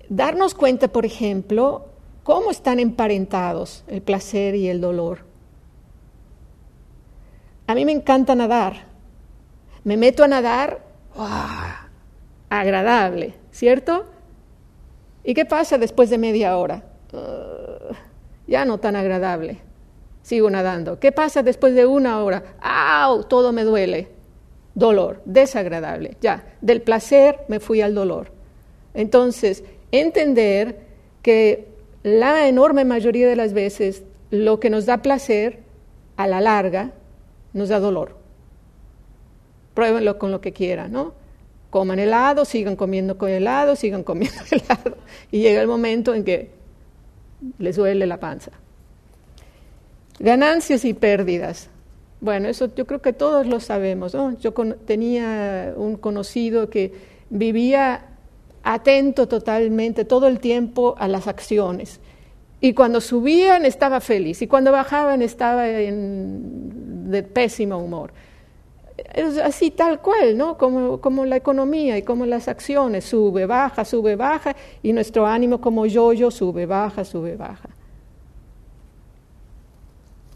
[0.08, 1.86] darnos cuenta, por ejemplo,
[2.22, 5.20] cómo están emparentados el placer y el dolor.
[7.66, 8.86] A mí me encanta nadar.
[9.84, 10.82] Me meto a nadar,
[12.48, 14.06] agradable, ¿cierto?
[15.24, 16.84] ¿Y qué pasa después de media hora?
[17.12, 17.94] Uh,
[18.46, 19.60] ya no tan agradable.
[20.22, 20.98] Sigo nadando.
[20.98, 22.56] ¿Qué pasa después de una hora?
[22.60, 23.24] ¡Au!
[23.24, 24.08] Todo me duele.
[24.74, 26.16] Dolor, desagradable.
[26.20, 28.32] Ya, del placer me fui al dolor.
[28.94, 30.80] Entonces, entender
[31.22, 31.68] que
[32.02, 35.60] la enorme mayoría de las veces lo que nos da placer
[36.16, 36.92] a la larga
[37.52, 38.16] nos da dolor.
[39.74, 41.12] Pruébenlo con lo que quieran, ¿no?
[41.70, 44.96] Coman helado, sigan comiendo con helado, sigan comiendo helado.
[45.30, 46.50] Y llega el momento en que
[47.58, 48.52] les duele la panza.
[50.18, 51.68] Ganancias y pérdidas.
[52.20, 54.14] Bueno, eso yo creo que todos lo sabemos.
[54.14, 54.36] ¿no?
[54.38, 54.52] Yo
[54.86, 56.92] tenía un conocido que
[57.30, 58.07] vivía
[58.68, 62.00] atento totalmente todo el tiempo a las acciones.
[62.60, 68.12] Y cuando subían estaba feliz y cuando bajaban estaba en, de pésimo humor.
[69.14, 70.58] Es así tal cual, ¿no?
[70.58, 75.62] Como, como la economía y como las acciones, sube, baja, sube, baja, y nuestro ánimo
[75.62, 77.70] como yo-yo sube, baja, sube, baja.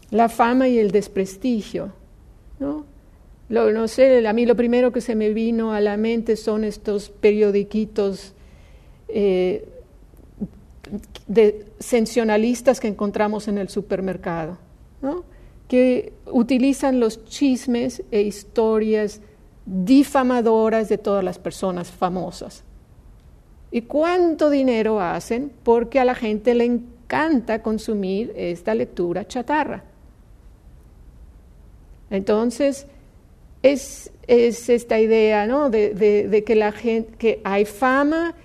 [0.09, 1.91] La fama y el desprestigio,
[2.59, 2.85] ¿no?
[3.49, 7.09] No sé, a mí lo primero que se me vino a la mente son estos
[7.09, 8.33] periodiquitos
[9.07, 9.67] eh,
[11.27, 14.57] de sensacionalistas que encontramos en el supermercado,
[15.67, 19.21] que utilizan los chismes e historias
[19.65, 22.63] difamadoras de todas las personas famosas.
[23.71, 25.51] ¿Y cuánto dinero hacen?
[25.63, 29.83] Porque a la gente le encanta consumir esta lectura chatarra.
[32.09, 32.85] Entonces,
[33.63, 35.69] es, esta idea ¿no?
[35.69, 38.35] de, que, la gente, que hay fama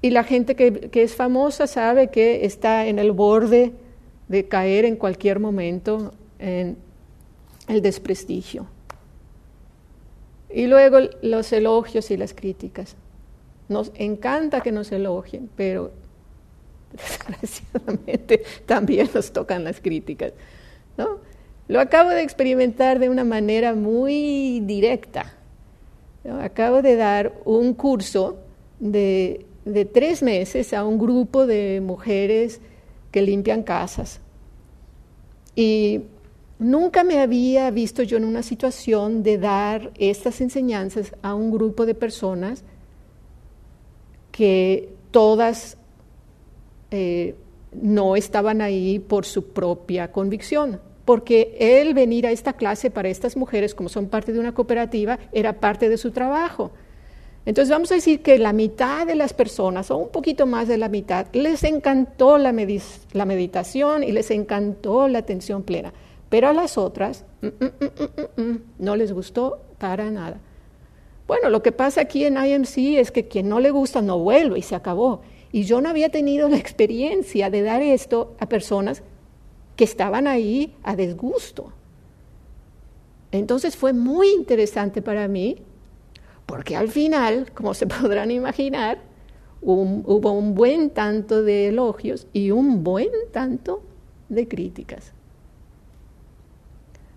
[0.00, 3.72] y la gente que, es famosa sabe que está en el borde
[4.28, 6.76] de caer en cualquier momento en
[7.68, 8.66] el desprestigio.
[10.48, 12.96] Y luego los elogios y las críticas.
[13.68, 15.92] Nos encanta que nos elogien, pero
[16.92, 20.32] desgraciadamente también nos tocan las críticas.
[20.96, 21.31] ¿no?
[21.72, 25.32] Lo acabo de experimentar de una manera muy directa.
[26.42, 28.36] Acabo de dar un curso
[28.78, 29.46] de,
[29.94, 32.60] tres meses a un grupo de mujeres
[33.10, 34.20] que limpian casas.
[35.56, 36.02] Y
[36.58, 41.86] Nunca me había visto yo en una situación de dar estas enseñanzas a un grupo
[41.86, 42.62] de personas
[44.30, 45.78] que todas
[46.90, 47.34] eh,
[47.72, 53.36] no estaban ahí por su propia convicción, porque el venir a esta clase para estas
[53.36, 56.70] mujeres, como son parte de una cooperativa, era parte de su trabajo.
[57.44, 60.78] Entonces vamos a decir que la mitad de las personas, o un poquito más de
[60.78, 65.92] la mitad, les encantó la, meditación y les encantó la atención plena,
[66.28, 70.38] pero a las otras mm, mm, mm, no les gustó para nada.
[71.26, 74.60] Bueno, lo que pasa aquí en IMC es que quien no le gusta no vuelve
[74.60, 75.22] y se acabó.
[75.50, 79.02] Y yo no había tenido la experiencia de dar esto a personas
[79.76, 81.72] que estaban ahí a desgusto.
[83.30, 85.56] Entonces fue muy interesante para mí,
[86.46, 88.98] porque al final, como se podrán imaginar,
[89.60, 93.82] hubo un buen tanto de elogios y un buen tanto
[94.28, 95.12] de críticas.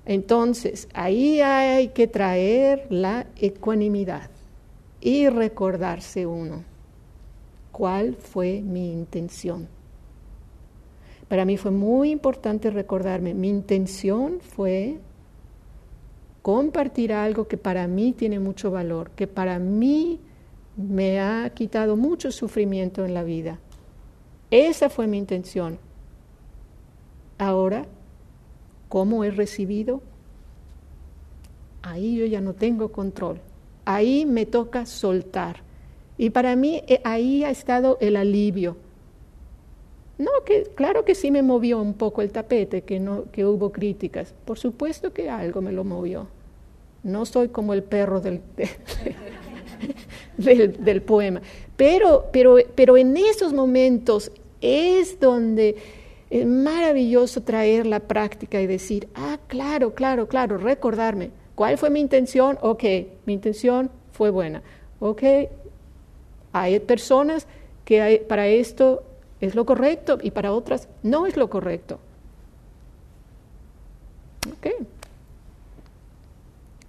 [0.05, 4.29] Entonces, ahí hay que traer la ecuanimidad
[5.01, 6.63] y recordarse uno
[7.71, 9.67] cuál fue mi intención.
[11.27, 14.99] Para mí fue muy importante recordarme, mi intención fue
[16.41, 20.19] compartir algo que para mí tiene mucho valor, que para mí
[20.77, 23.59] me ha quitado mucho sufrimiento en la vida.
[24.51, 25.79] Esa fue mi intención.
[27.37, 27.85] Ahora,
[28.89, 30.03] ¿cómo he recibido?
[31.81, 33.41] Ahí yo ya no tengo control.
[33.85, 35.57] Ahí me toca soltar.
[36.17, 38.77] Y para mí eh, ahí ha estado el alivio.
[40.17, 43.71] No, que claro que sí me movió un poco el tapete, que no, que hubo
[43.71, 44.33] críticas.
[44.45, 46.27] Por supuesto que algo me lo movió.
[47.03, 48.41] No soy como el perro del,
[50.37, 51.41] del, poema.
[51.75, 55.75] Pero, pero, pero en esos momentos es donde
[56.29, 61.31] es maravilloso traer la práctica y decir, ah, claro, claro, claro, recordarme.
[61.55, 62.57] ¿Cuál fue mi intención?
[62.61, 62.83] Ok,
[63.25, 64.63] mi intención fue buena.
[64.99, 65.23] Ok,
[66.53, 67.47] hay personas
[67.83, 69.03] que para esto
[69.45, 71.99] es lo correcto y para otras no es lo correcto.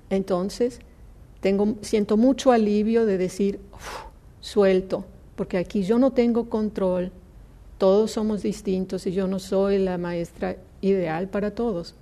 [0.08, 0.80] Entonces,
[1.40, 3.60] tengo, siento mucho alivio de decir,
[4.40, 7.10] suelto, porque aquí yo no tengo control,
[7.78, 11.94] todos somos distintos y yo no soy la maestra ideal para todos.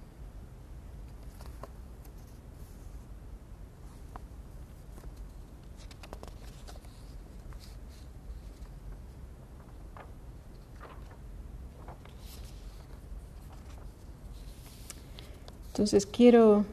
[15.75, 16.65] Entonces quiero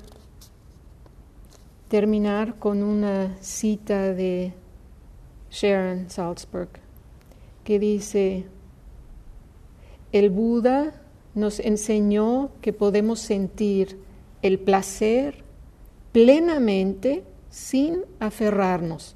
[1.87, 4.53] terminar con una cita de
[5.49, 6.69] Sharon Salzberg
[7.63, 8.45] que dice,
[10.11, 11.01] el Buda
[11.33, 13.97] nos enseñó que podemos sentir
[14.43, 15.43] el placer
[16.11, 19.15] plenamente sin aferrarnos,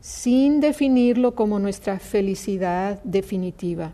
[0.00, 3.92] sin definirlo como nuestra felicidad definitiva.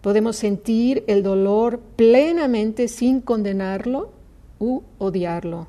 [0.00, 4.10] Podemos sentir el dolor plenamente sin condenarlo
[4.58, 5.66] u odiarlo.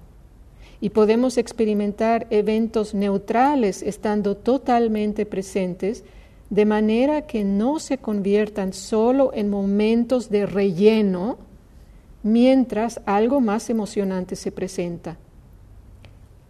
[0.79, 6.03] Y podemos experimentar eventos neutrales estando totalmente presentes,
[6.49, 11.37] de manera que no se conviertan solo en momentos de relleno
[12.23, 15.17] mientras algo más emocionante se presenta.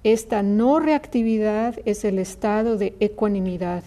[0.04, 3.84] Esta no reactividad es el estado de ecuanimidad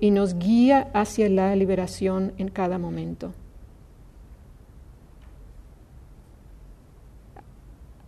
[0.00, 3.32] y nos guía hacia la liberación en cada momento.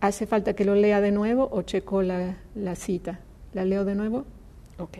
[0.01, 3.19] ¿Hace falta que lo lea de nuevo o checo la, la cita?
[3.53, 4.25] ¿La leo de nuevo?
[4.77, 4.99] Ok.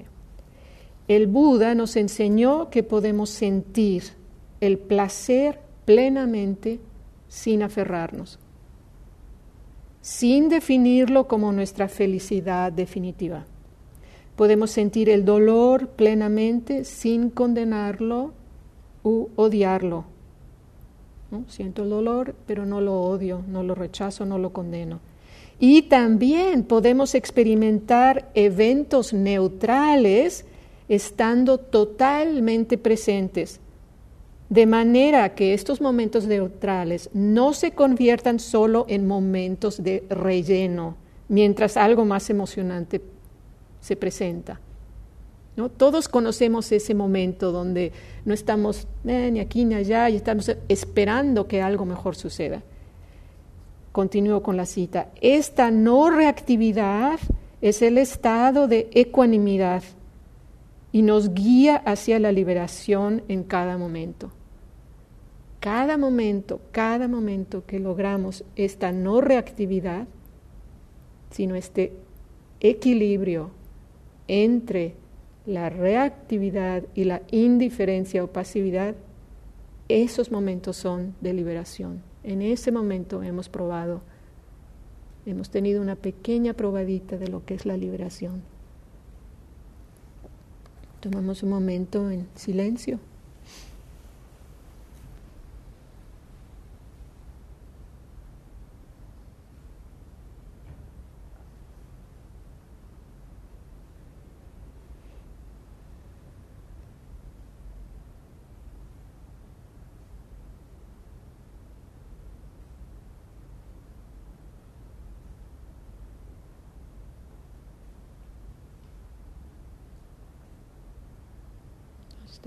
[1.07, 4.03] El Buda nos enseñó que podemos sentir
[4.59, 6.79] el placer plenamente
[7.29, 8.39] sin aferrarnos,
[10.01, 13.45] sin definirlo como nuestra felicidad definitiva.
[14.39, 18.31] Podemos sentir el dolor plenamente sin condenarlo
[19.03, 20.05] u odiarlo.
[21.49, 25.01] Siento el dolor, pero no lo odio, no lo rechazo, no lo condeno.
[25.59, 30.45] Y también podemos experimentar eventos neutrales
[30.87, 33.59] estando totalmente presentes,
[34.47, 40.95] de manera que estos momentos neutrales no se conviertan solo en momentos de relleno,
[41.27, 43.01] mientras algo más emocionante
[43.79, 44.59] se presenta.
[45.55, 45.69] ¿no?
[45.69, 47.91] Todos conocemos ese momento donde
[48.25, 52.63] no estamos eh, ni aquí ni allá y estamos esperando que algo mejor suceda.
[53.91, 55.09] Continúo con la cita.
[55.19, 57.19] Esta no reactividad
[57.61, 59.83] es el estado de ecuanimidad
[60.91, 64.31] y nos guía hacia la liberación en cada momento.
[65.59, 70.07] cada momento, cada momento que logramos esta no reactividad,
[71.31, 71.91] sino este
[72.61, 73.51] equilibrio
[74.29, 74.93] entre
[75.45, 78.95] la reactividad y la indiferencia o pasividad,
[79.89, 82.03] esos momentos son de liberación.
[82.23, 84.01] En ese momento hemos probado,
[85.25, 88.43] hemos tenido una pequeña probadita de lo que es la liberación.
[90.99, 92.99] Tomamos un momento en silencio.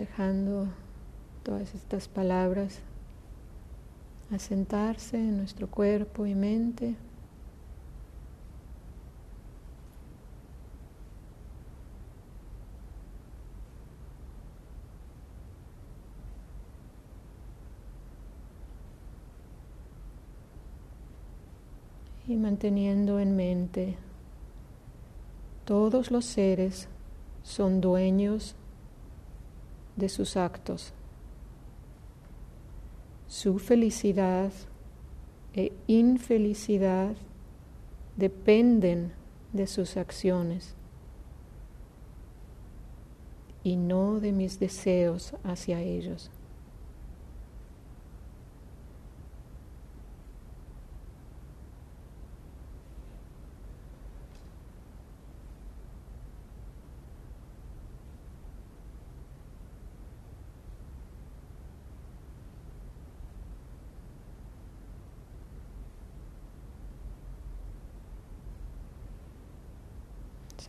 [0.02, 0.66] Dejando
[1.44, 2.80] todas estas palabras
[4.32, 6.96] asentarse en nuestro cuerpo y mente.
[22.26, 23.96] Y manteniendo en mente,
[25.64, 26.88] todos los seres
[27.44, 28.56] son dueños
[29.96, 30.92] de sus actos.
[33.26, 34.52] Su felicidad
[35.54, 37.14] e infelicidad
[38.16, 39.12] dependen
[39.52, 40.74] de sus acciones
[43.64, 46.30] y no de mis deseos hacia ellos.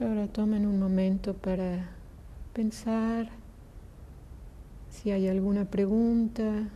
[0.02, 1.91] Ahora tomen un momento para
[2.52, 3.30] pensar
[4.89, 6.70] si hay alguna pregunta.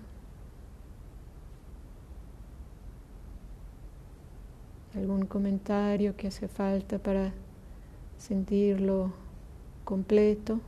[4.95, 7.32] algún comentario que hace falta para
[8.18, 9.13] sentirlo
[9.84, 10.59] completo,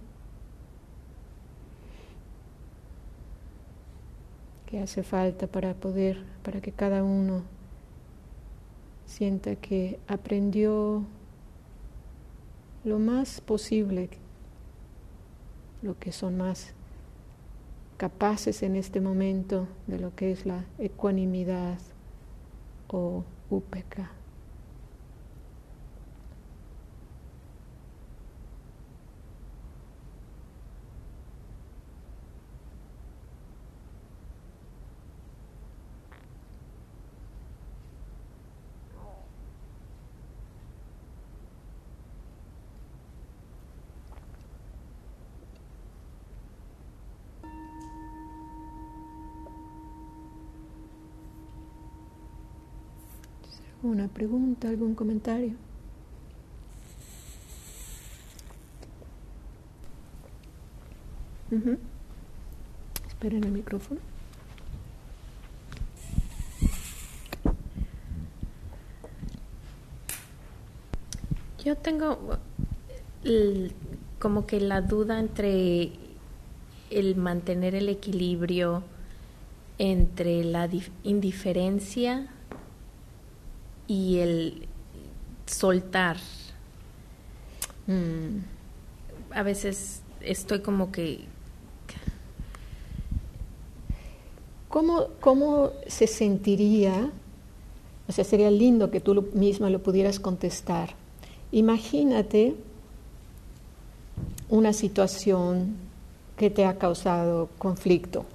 [4.68, 7.41] que hace falta para poder, para que cada uno
[9.08, 11.06] sienta que aprendió
[12.84, 14.10] lo más posible,
[15.82, 16.74] lo que son más
[17.98, 21.80] capaces en este momento de lo que es la ecuanimidad
[22.88, 24.12] o upeka.
[53.90, 55.56] ¿Una pregunta, algún comentario?
[63.08, 64.00] Esperen el micrófono.
[71.66, 72.38] Yo tengo
[74.20, 75.94] como que la duda entre
[76.92, 78.84] el mantener el equilibrio
[79.80, 80.70] entre la
[81.04, 82.32] indiferencia
[83.90, 84.68] y el
[85.48, 86.18] soltar.
[87.88, 88.38] Mm.
[89.32, 91.26] A veces estoy como que...
[94.70, 97.12] ¿Cómo, ¿Cómo se sentiría?
[98.08, 100.92] O sea, sería lindo que tú misma lo pudieras contestar.
[101.52, 102.56] Imagínate
[104.50, 105.76] una situación
[106.38, 108.26] que te ha causado conflicto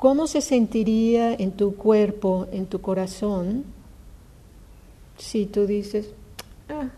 [0.00, 3.64] ¿Cómo se sentiría en tu cuerpo, en tu corazón,
[5.18, 6.14] si tú dices,
[6.70, 6.88] ah,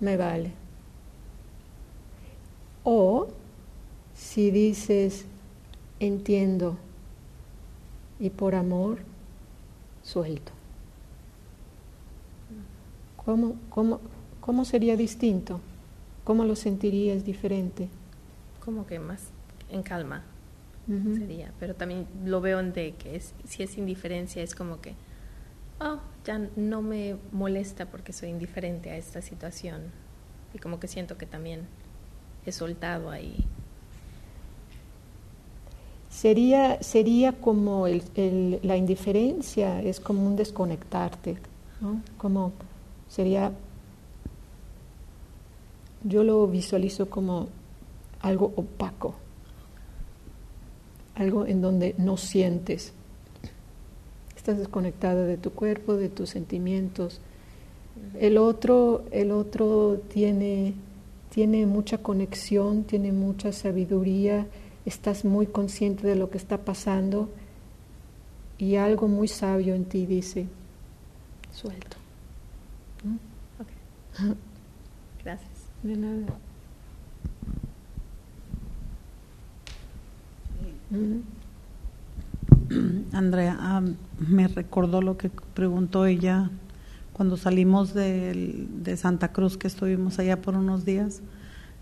[0.00, 0.50] me vale?
[2.82, 3.28] O
[4.16, 5.26] si dices,
[6.00, 6.76] entiendo
[8.18, 8.98] y por amor
[10.02, 10.50] suelto.
[13.24, 14.00] ¿Cómo, cómo,
[14.40, 15.60] cómo sería distinto?
[16.24, 17.88] ¿Cómo lo sentirías diferente?
[18.64, 19.22] Como que más
[19.70, 20.24] en calma
[21.16, 21.52] sería.
[21.60, 24.94] Pero también lo veo en de que es, si es indiferencia es como que,
[25.80, 29.82] oh, ya no me molesta porque soy indiferente a esta situación.
[30.54, 31.62] Y como que siento que también
[32.46, 33.44] he soltado ahí.
[36.08, 38.02] sería, sería como el,
[38.62, 41.36] la indiferencia, es como un desconectarte,
[41.80, 42.02] ¿no?
[42.16, 42.52] Como
[43.08, 43.52] sería,
[46.02, 47.48] yo lo visualizo como
[48.20, 49.14] algo opaco,
[51.18, 52.92] algo en donde no sientes.
[54.36, 57.20] Estás desconectada de tu cuerpo, de tus sentimientos.
[58.18, 60.74] El otro, el otro tiene,
[61.30, 64.46] tiene mucha conexión, tiene mucha sabiduría,
[64.86, 67.28] estás muy consciente de lo que está pasando
[68.56, 70.46] y algo muy sabio en ti dice,
[71.52, 71.96] suelto.
[73.04, 74.32] ¿Mm?
[75.24, 75.50] Gracias.
[75.82, 76.47] De nada.
[83.12, 83.82] Andrea,
[84.18, 86.50] me recordó lo que preguntó ella
[87.12, 91.22] cuando salimos de, de, Santa Cruz, que estuvimos allá por unos días.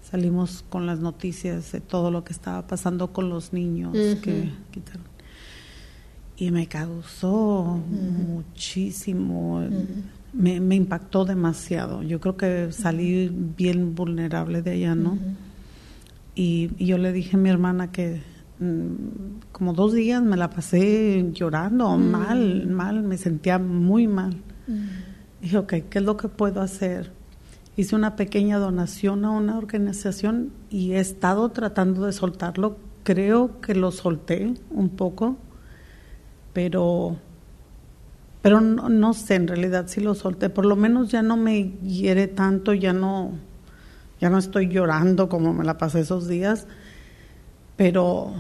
[0.03, 3.93] Salimos con las noticias de todo lo que estaba pasando con los niños
[4.23, 5.05] que quitaron.
[6.39, 9.63] Y me causó muchísimo,
[10.33, 12.03] me, me, impactó demasiado.
[12.03, 15.19] Yo creo que salí bien vulnerable de allá, ¿no?
[16.39, 18.21] y yo le dije a mi hermana que
[19.53, 22.11] como dos días me la pasé llorando, mm.
[22.11, 24.37] mal, mal, me sentía muy mal.
[24.67, 25.43] Mm.
[25.43, 27.13] Dije, ok, ¿qué es lo que puedo hacer?
[27.77, 32.79] Hice una pequeña donación a una organización y he estado tratando de soltarlo.
[33.03, 35.37] Creo que lo solté un poco,
[36.55, 37.19] pero,
[38.41, 40.49] pero no, no sé en realidad si lo solté.
[40.49, 43.33] Por lo menos ya no me hiere tanto, ya no,
[44.19, 46.67] ya no estoy llorando como me la pasé esos días
[47.77, 48.33] pero,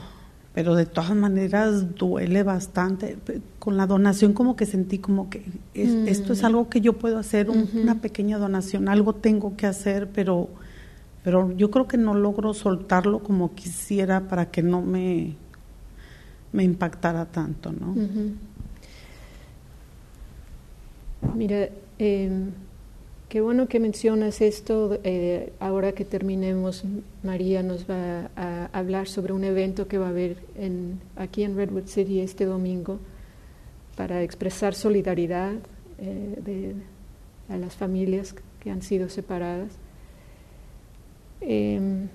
[0.54, 3.18] pero de todas maneras duele bastante.
[3.58, 6.46] Con la donación como que sentí como que esto es mm.
[6.46, 10.48] algo que yo puedo hacer, una pequeña donación, algo tengo que hacer, pero,
[11.22, 15.36] pero yo creo que no logro soltarlo como quisiera para que no me,
[16.52, 17.94] me impactara tanto, ¿no?
[21.34, 21.68] Mira,
[21.98, 22.30] eh,
[23.28, 25.00] Qué bueno que mencionas esto.
[25.02, 26.84] Eh, ahora que terminemos,
[27.24, 30.36] María nos va a hablar sobre un evento que va a haber
[31.16, 33.00] aquí en Redwood City este domingo
[33.96, 35.54] para expresar solidaridad
[35.98, 36.74] eh,
[37.48, 39.72] a las familias que han sido separadas.
[41.40, 42.08] Em,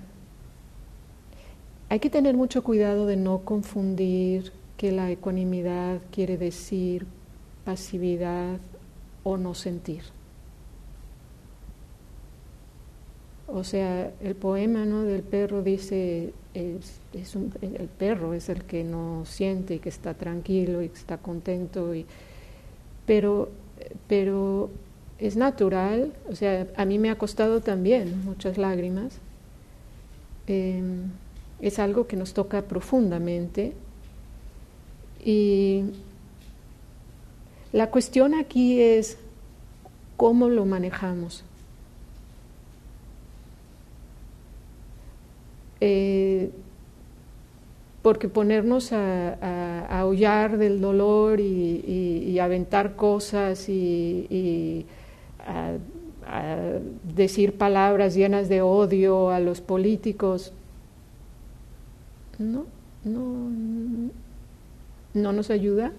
[1.90, 7.06] hay que tener mucho cuidado de no confundir que la ecuanimidad quiere decir
[7.66, 8.60] pasividad
[9.24, 10.04] o no sentir.
[13.54, 15.02] O sea, el poema ¿no?
[15.02, 17.00] del perro dice, es,
[17.60, 21.94] el perro es el que no siente y que está tranquilo y que está contento,
[21.94, 22.06] y,
[23.04, 23.50] pero,
[24.08, 24.70] pero
[25.18, 29.18] es natural, o sea, a mí me ha costado también muchas lágrimas,
[30.46, 31.10] em,
[31.60, 33.74] es algo que nos toca profundamente
[35.24, 35.84] y
[37.72, 39.18] la cuestión aquí es
[40.16, 41.44] cómo lo manejamos.
[45.84, 46.52] Eh,
[48.02, 54.86] porque ponernos a, aullar del dolor y, aventar cosas y,
[55.40, 55.72] a,
[57.16, 60.52] decir palabras llenas de odio a los políticos,
[62.38, 62.64] no,
[63.02, 63.50] no,
[65.14, 65.90] no nos ayuda.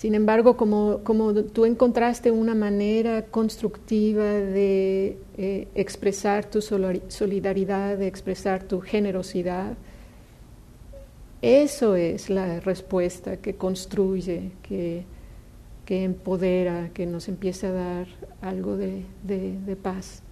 [0.00, 8.06] Sin embargo, como, como tú encontraste una manera constructiva de eh, expresar tu solidaridad, de
[8.06, 9.76] expresar tu generosidad,
[11.42, 15.04] eso es la respuesta que construye, que,
[15.84, 18.06] que empodera, que nos empieza a dar
[18.40, 20.22] algo de, de, paz.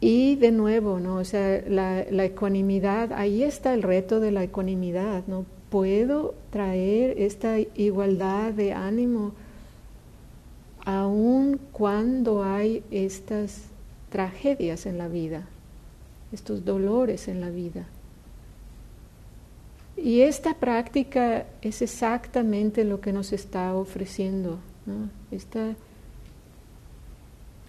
[0.00, 1.14] Y de nuevo, ¿no?
[1.18, 5.53] O sea, la, la, ecuanimidad, ahí está el reto de la ecuanimidad, ¿no?
[5.74, 9.32] Puedo traer esta igualdad de ánimo
[10.84, 13.62] aun cuando hay estas
[14.08, 15.48] tragedias en la vida,
[16.30, 17.86] estos dolores en la vida.
[19.96, 24.60] Y esta práctica es exactamente lo que nos está ofreciendo,
[25.32, 25.74] esta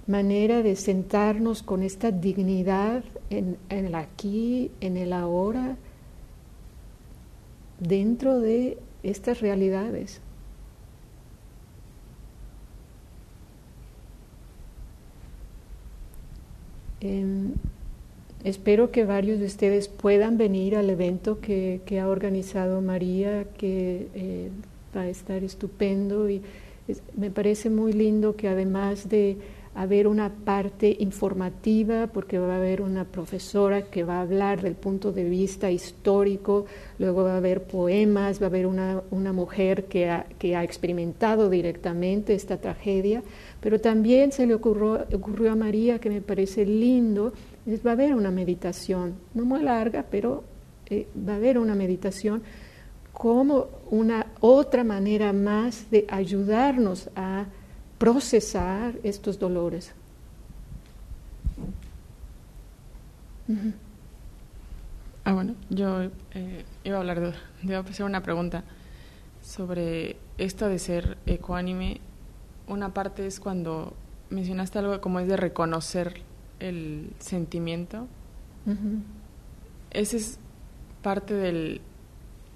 [0.05, 5.77] manera de sentarnos con esta dignidad en, en el aquí, en el ahora,
[7.79, 10.21] dentro de estas realidades.
[17.01, 17.53] Em,
[18.43, 24.49] espero que varios de ustedes puedan venir al evento que, ha organizado María, que eh,
[24.95, 26.41] va a estar estupendo y
[27.15, 29.37] me parece muy lindo que además de
[29.75, 34.75] haber una parte informativa porque va a haber una profesora que va a hablar del
[34.75, 36.65] punto de vista histórico,
[36.97, 40.63] luego va a haber poemas, va a haber una, una mujer que ha, que ha,
[40.63, 43.21] experimentado directamente esta tragedia,
[43.59, 47.33] pero también se le ocurrió, ocurrió a María, que me parece lindo,
[47.65, 50.45] es, va a haber una meditación, no muy larga, pero
[50.89, 52.43] eh, va a haber una meditación
[53.11, 57.45] como una otra manera más de ayudarnos a
[57.97, 59.93] procesar estos dolores.
[65.23, 67.33] Ah, bueno, yo eh, iba a hablar de,
[67.63, 68.63] iba a hacer una pregunta
[69.41, 72.01] sobre esto de ser ecuánime.
[72.67, 73.93] Una parte es cuando
[74.29, 76.21] mencionaste algo como es de reconocer
[76.59, 78.07] el sentimiento.
[79.91, 80.39] Ese es
[81.03, 81.81] parte del,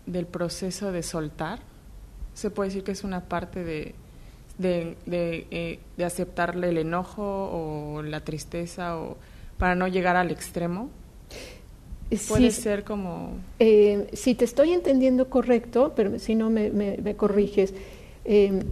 [0.08, 1.60] del proceso de soltar.
[2.34, 3.94] Se puede decir que es una parte de,
[4.60, 9.18] de, de, eh, de, aceptarle el enojo o la tristeza o
[9.58, 10.90] para no llegar al extremo?
[12.28, 13.34] Puede ser como...
[13.60, 17.74] Eh, si te estoy entendiendo correcto, pero si no me, me, corriges,
[18.26, 18.64] eh,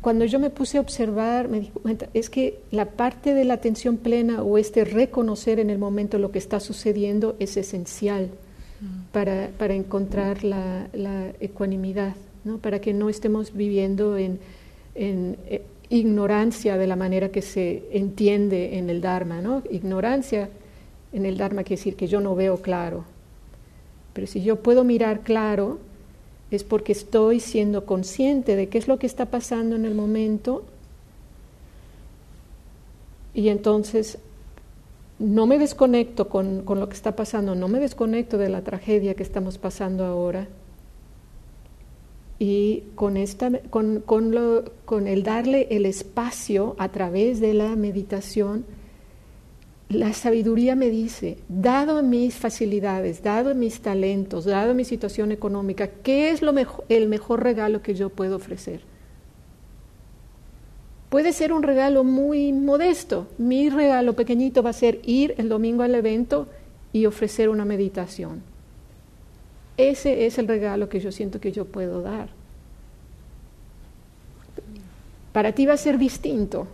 [0.00, 3.54] cuando yo me puse a observar, me di cuenta, es que la parte de la
[3.54, 8.30] atención plena o este reconocer en el momento lo que está sucediendo es esencial
[8.80, 9.12] mm.
[9.12, 12.58] para, para, encontrar la, la ecuanimidad, ¿no?
[12.58, 14.40] para que no estemos viviendo en
[14.94, 19.40] en eh, ignorancia de la manera que se entiende en el Dharma.
[19.40, 19.62] ¿no?
[19.70, 20.48] Ignorancia
[21.12, 23.04] en el Dharma quiere decir que yo no veo claro.
[24.12, 25.78] Pero si yo puedo mirar claro,
[26.50, 30.64] es porque estoy siendo consciente de qué es lo que está pasando en el momento
[33.34, 34.18] y entonces
[35.18, 39.14] no me desconecto con, con, lo que está pasando, no me desconecto de la tragedia
[39.14, 40.46] que estamos pasando ahora,
[42.38, 47.76] y con, esta, con, con, lo, con el darle el espacio a través de la
[47.76, 48.64] meditación,
[49.88, 56.30] la sabiduría me dice, dado mis facilidades, dado mis talentos, dado mi situación económica, ¿qué
[56.30, 58.80] es lo mejor, el mejor regalo que yo puedo ofrecer?
[61.10, 63.28] Puede ser un regalo muy modesto.
[63.38, 66.48] Mi regalo pequeñito va a ser ir el domingo al evento
[66.92, 68.53] y ofrecer una meditación
[69.76, 72.28] ese es el regalo que yo siento que yo puedo dar.
[75.32, 76.68] Para ti va a ser distinto,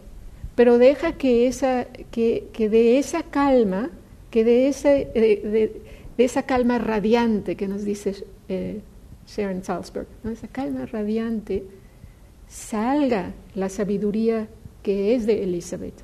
[0.54, 3.90] pero deja que, esa, que, que de esa calma,
[4.30, 5.80] que de, ese, de,
[6.16, 8.82] de, esa calma radiante que nos dice eh,
[9.26, 10.30] Sharon Salzberg, ¿no?
[10.30, 11.64] esa calma radiante,
[12.48, 14.48] salga la sabiduría
[14.82, 16.02] que es de Elizabeth,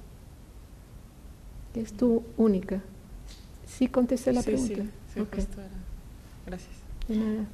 [1.74, 2.80] que es tu única.
[3.66, 4.82] ¿Sí contesté la pregunta?
[4.82, 5.44] Sí, sí, okay.
[6.46, 6.75] Gracias.
[7.08, 7.44] De nada.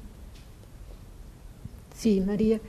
[1.95, 2.59] Sí, María.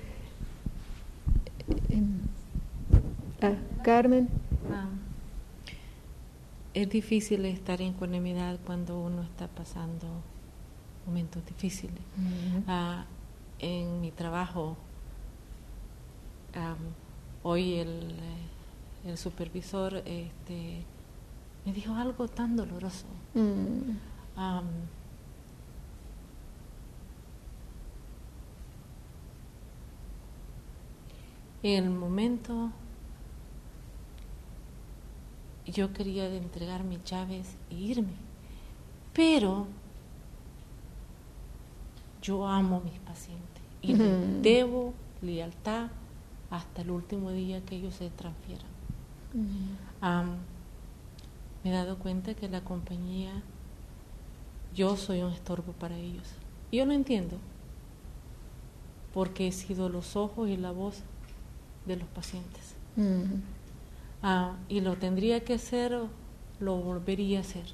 [3.40, 4.28] Ah, Carmen.
[4.70, 4.88] Ah,
[6.74, 10.06] es difícil estar en ecuanimidad cuando uno está pasando
[11.06, 12.02] momentos difíciles.
[12.18, 12.64] Uh -huh.
[12.68, 13.04] ah,
[13.58, 14.76] en mi trabajo,
[17.42, 18.14] hoy el,
[19.06, 20.84] el, supervisor este,
[21.64, 23.06] me dijo algo tan doloroso.
[23.34, 23.96] Uh -huh.
[31.64, 32.70] En el momento
[35.66, 38.12] yo quería entregar mis llaves e irme,
[39.14, 39.66] pero
[42.20, 44.92] yo amo a mis pacientes y les debo
[45.22, 45.88] lealtad
[46.50, 48.66] hasta el último día que ellos se transfieran.
[50.02, 50.36] um,
[51.64, 53.42] me he dado cuenta que la compañía,
[54.74, 56.28] yo soy un estorbo para ellos.
[56.70, 57.38] Yo lo entiendo,
[59.14, 61.02] porque he sido los ojos y la voz
[61.86, 62.74] de los pacientes.
[62.96, 63.40] Mm.
[64.22, 65.98] Ah, y lo tendría que hacer,
[66.60, 67.66] lo volvería a hacer.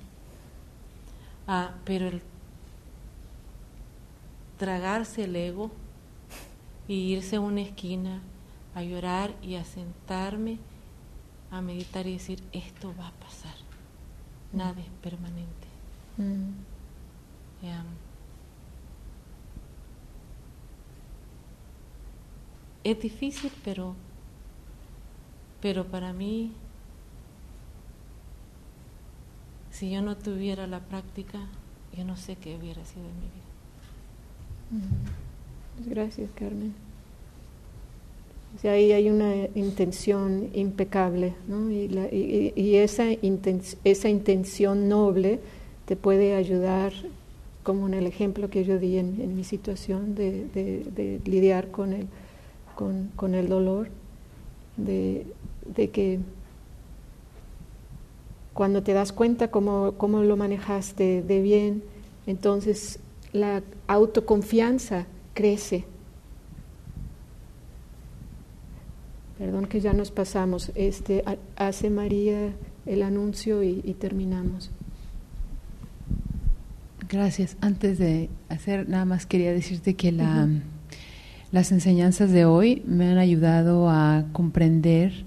[1.47, 2.23] Ah, pero el
[4.59, 5.71] tragarse el ego
[6.87, 8.21] y irse a una esquina
[8.75, 10.59] a llorar y a sentarme
[11.51, 13.55] a meditar y decir, esto va a pasar,
[14.53, 15.67] nada es permanente.
[16.19, 16.53] Mm.
[22.83, 23.95] Es difícil, pero,
[25.61, 26.53] pero para mí,
[29.71, 31.41] si yo no tuviera la práctica,
[31.97, 33.51] yo no sé qué hubiera sido en mi vida.
[34.87, 35.91] Mm.
[35.91, 36.75] Gracias, Carmen.
[38.57, 41.71] O sea, ahí hay una intención impecable, ¿no?
[41.71, 43.05] Y, la, y, esa,
[43.85, 45.39] esa intención noble
[45.85, 46.93] te puede ayudar,
[47.63, 52.09] como en el ejemplo que yo di en, mi situación, de, de lidiar con el
[52.81, 53.91] con, con el dolor,
[54.79, 55.27] de,
[55.67, 56.19] de, que
[58.55, 61.83] Cuando te das cuenta cómo, cómo lo manejaste de bien,
[62.27, 62.99] entonces
[63.35, 65.05] la autoconfianza
[65.35, 65.85] crece.
[69.37, 70.73] Perdón que ya nos pasamos.
[70.75, 71.23] Este,
[71.57, 72.55] hace María
[72.87, 74.71] el anuncio y, terminamos.
[77.11, 77.59] Gracias.
[77.61, 80.49] Antes de hacer, nada más quería decirte que la,
[81.53, 85.25] las enseñanzas de hoy me han ayudado a comprender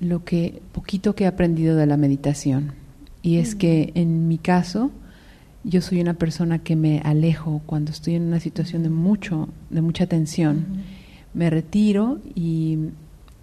[0.00, 2.72] lo que poquito que he aprendido de la meditación.
[3.22, 4.92] Y es que en mi caso,
[5.64, 9.82] yo soy una persona que me alejo cuando estoy en una situación de mucho, de
[9.82, 10.84] mucha tensión
[11.34, 12.78] me retiro y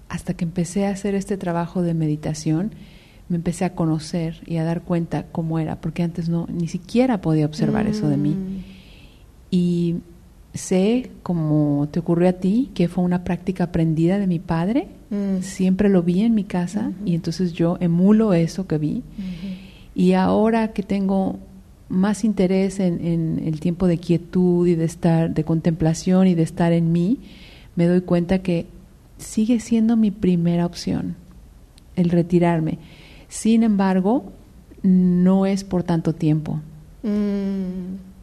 [0.10, 2.72] hasta que empecé a hacer este trabajo de meditación,
[3.30, 7.22] me empecé a conocer y a dar cuenta cómo era, porque antes no ni siquiera
[7.22, 8.32] podía observar eso de mí.
[8.32, 8.64] Mm.
[9.52, 9.96] Y
[10.56, 15.42] sé, como te ocurrió a ti, que fue una práctica aprendida de mi padre, mm.
[15.42, 19.04] siempre lo vi en mi casa y entonces yo emulo eso que vi.
[19.94, 21.38] Y ahora que tengo
[21.88, 26.44] más interés en, en, el tiempo de quietud y de estar, de contemplación y de
[26.44, 27.20] estar en mí,
[27.76, 28.66] me doy cuenta que
[29.18, 31.16] sigue siendo mi primera opción
[31.96, 32.80] el retirarme.
[33.28, 34.32] Sin embargo,
[34.84, 36.62] no es por tanto tiempo.
[37.04, 38.15] Mm.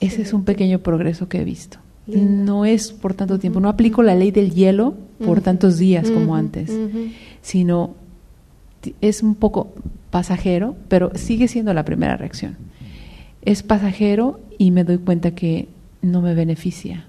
[0.00, 1.78] Ese es un pequeño progreso que he visto.
[2.06, 3.60] No es por tanto tiempo.
[3.60, 4.94] No aplico la ley del hielo
[5.24, 6.70] por tantos días como antes,
[7.42, 7.94] sino
[9.00, 9.74] es un poco
[10.10, 12.56] pasajero, pero sigue siendo la primera reacción.
[13.42, 15.68] Es pasajero y me doy cuenta que
[16.00, 17.08] no me beneficia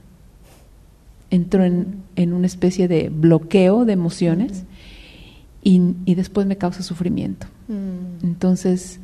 [1.32, 4.64] entro en, en una especie de bloqueo de emociones
[5.62, 7.48] y, y, después me causa sufrimiento.
[7.68, 8.26] Mm.
[8.26, 9.00] Entonces,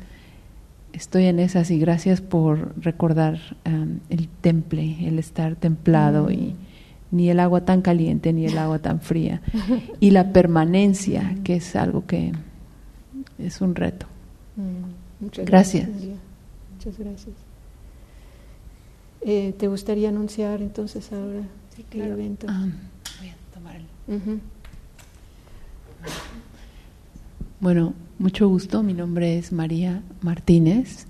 [0.96, 6.56] estoy en esas y gracias por recordar um, el temple, el estar templado y mm.
[7.12, 9.42] ni el agua tan caliente ni el agua tan fría
[10.00, 11.42] y la permanencia, mm.
[11.42, 12.32] que es algo que
[13.38, 14.06] es un reto.
[15.20, 15.88] Muchas gracias.
[15.88, 17.34] Muchas gracias.
[19.20, 21.42] Eh, ¿Te gustaría anunciar entonces ahora?
[21.92, 22.46] evento.
[22.48, 22.66] Ah,
[23.18, 24.40] voy a tomar el...
[27.60, 28.82] Bueno, mucho gusto.
[28.82, 31.06] Mi nombre es María Martínez.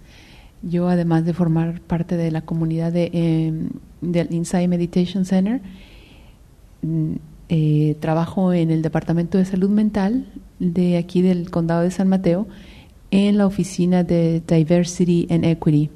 [0.63, 3.69] Yo, además de formar parte de la comunidad de, em,
[4.01, 5.61] del Inside Meditation Center,
[6.83, 7.13] mm,
[7.49, 10.27] eh, trabajo en el Departamento de Salud Mental
[10.59, 12.49] de aquí del Condado de San Mateo
[13.11, 15.91] en la oficina de Diversity and Equity.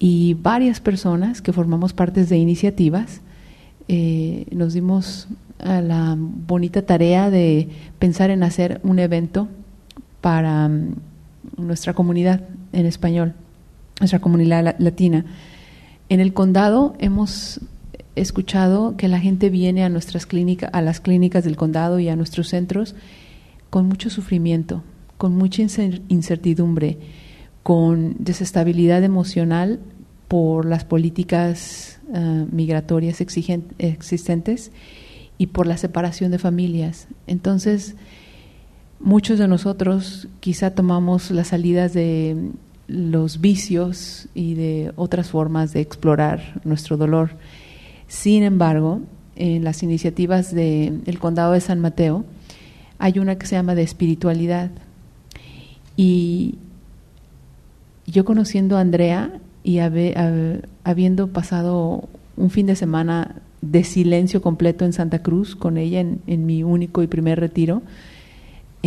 [0.00, 3.20] Y varias personas que formamos partes de iniciativas
[3.88, 9.48] eh, nos dimos a la bonita tarea de pensar en hacer un evento
[10.20, 10.94] para mm,
[11.56, 12.42] nuestra comunidad
[12.72, 13.34] en español,
[14.00, 15.24] nuestra comunidad latina.
[16.08, 17.60] En el condado hemos
[18.16, 22.16] escuchado que la gente viene a nuestras clínicas, a las clínicas del condado y a
[22.16, 22.94] nuestros centros
[23.70, 24.82] con mucho sufrimiento,
[25.16, 25.62] con mucha
[26.08, 26.98] incertidumbre,
[27.62, 29.80] con desestabilidad emocional
[30.26, 34.72] por las políticas eh, migratorias existentes
[35.38, 37.08] y por la separación de familias.
[37.26, 37.96] Entonces,
[39.00, 42.50] muchos de nosotros quizá tomamos las salidas de
[42.86, 47.30] los vicios y de otras formas de explorar nuestro dolor.
[48.06, 49.00] Sin embargo,
[49.36, 52.24] en las iniciativas del condado de San Mateo
[52.98, 54.70] hay una que se llama de espiritualidad.
[55.96, 56.56] Y
[58.06, 64.94] yo conociendo a Andrea, y habiendo pasado un fin de semana de silencio completo en
[64.94, 67.82] Santa Cruz con ella en, mi único y primer retiro,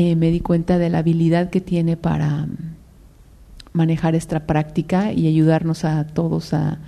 [0.04, 2.48] eh, me di cuenta de la habilidad que tiene para
[3.72, 6.80] manejar esta práctica y ayudarnos a todos a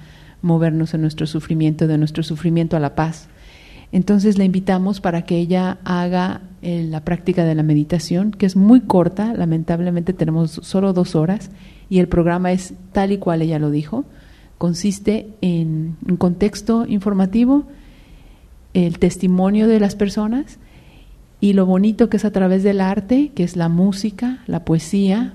[0.41, 3.27] movernos en nuestro sufrimiento, de nuestro sufrimiento a la paz.
[3.91, 8.55] Entonces la invitamos para que ella haga eh, la práctica de la meditación, que es
[8.55, 11.51] muy corta, lamentablemente tenemos solo dos horas,
[11.91, 14.05] y el programa es tal y cual ella lo dijo.
[14.57, 17.67] Consiste en un contexto informativo,
[18.73, 20.57] el testimonio de las personas
[21.43, 25.33] y lo bonito que es a través del arte, que es la música, la poesía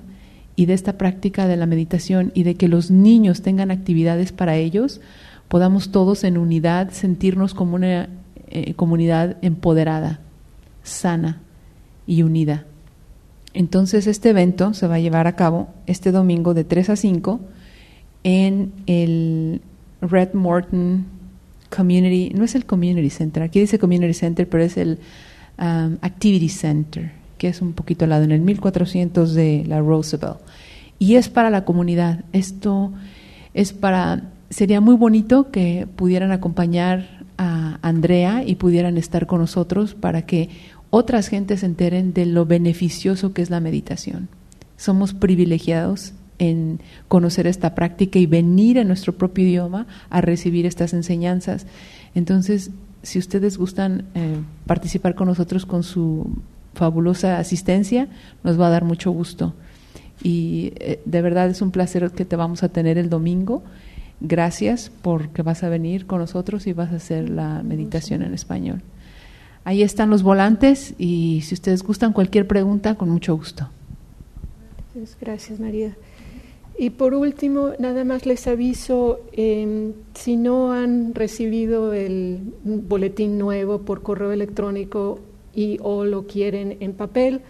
[0.57, 4.57] y de esta práctica de la meditación y de que los niños tengan actividades para
[4.57, 5.03] ellos,
[5.49, 8.09] podamos todos en unidad sentirnos como una
[8.47, 10.21] eh, comunidad empoderada,
[10.83, 11.43] sana
[12.07, 12.65] y unida.
[13.53, 17.39] Entonces este evento se va a llevar a cabo este domingo de 3 a 5
[18.25, 19.61] en el
[20.01, 21.05] Red Morton
[21.69, 25.01] Community, no es el Community Center, aquí dice Community Center, pero es el
[25.59, 30.39] um, Activity Center, que es un poquito al lado, en el 1400 de la Roosevelt.
[30.99, 32.25] Y es para la comunidad.
[32.33, 32.93] Esto
[33.55, 39.95] es para, sería muy bonito que pudieran acompañar a Andrea y pudieran estar con nosotros
[39.95, 40.49] para que
[40.91, 44.29] otras gentes se enteren de lo beneficioso que es la meditación.
[44.77, 50.93] somos privilegiados en conocer esta práctica y venir a nuestro propio idioma a recibir estas
[50.93, 51.67] enseñanzas.
[52.15, 52.71] Entonces,
[53.03, 54.37] si ustedes gustan eh,
[54.67, 56.39] participar con nosotros con su
[56.75, 58.09] fabulosa asistencia,
[58.45, 59.55] nos va a dar mucho gusto.
[60.23, 63.63] Y eh, de verdad es un placer que te vamos a tener el domingo.
[64.21, 68.83] Gracias porque vas a venir con nosotros y vas a hacer la meditación en español.
[69.65, 73.69] Ahí están los volantes y si ustedes gustan cualquier pregunta, con mucho gusto.
[75.21, 75.95] Gracias, María.
[76.81, 83.81] Y por último, nada más les aviso, em, si no han recibido el boletín nuevo
[83.81, 85.18] por correo electrónico
[85.53, 87.41] y o lo quieren en papel,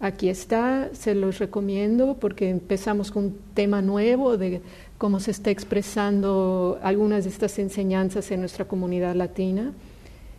[0.00, 4.62] aquí está, se los recomiendo porque empezamos con un tema nuevo de
[4.96, 9.74] cómo se está expresando algunas de estas enseñanzas en nuestra comunidad latina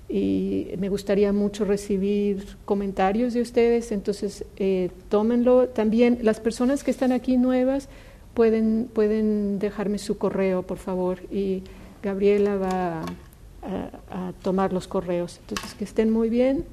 [0.09, 5.69] y me gustaría mucho recibir comentarios de ustedes, entonces eh, tómenlo.
[5.69, 7.87] También las personas que están aquí nuevas,
[8.33, 11.63] pueden, pueden dejarme su correo, por favor, y
[12.01, 15.39] Gabriela va a, tomar los correos.
[15.41, 16.65] Entonces, que estén muy bien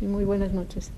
[0.00, 0.90] y muy buenas noches.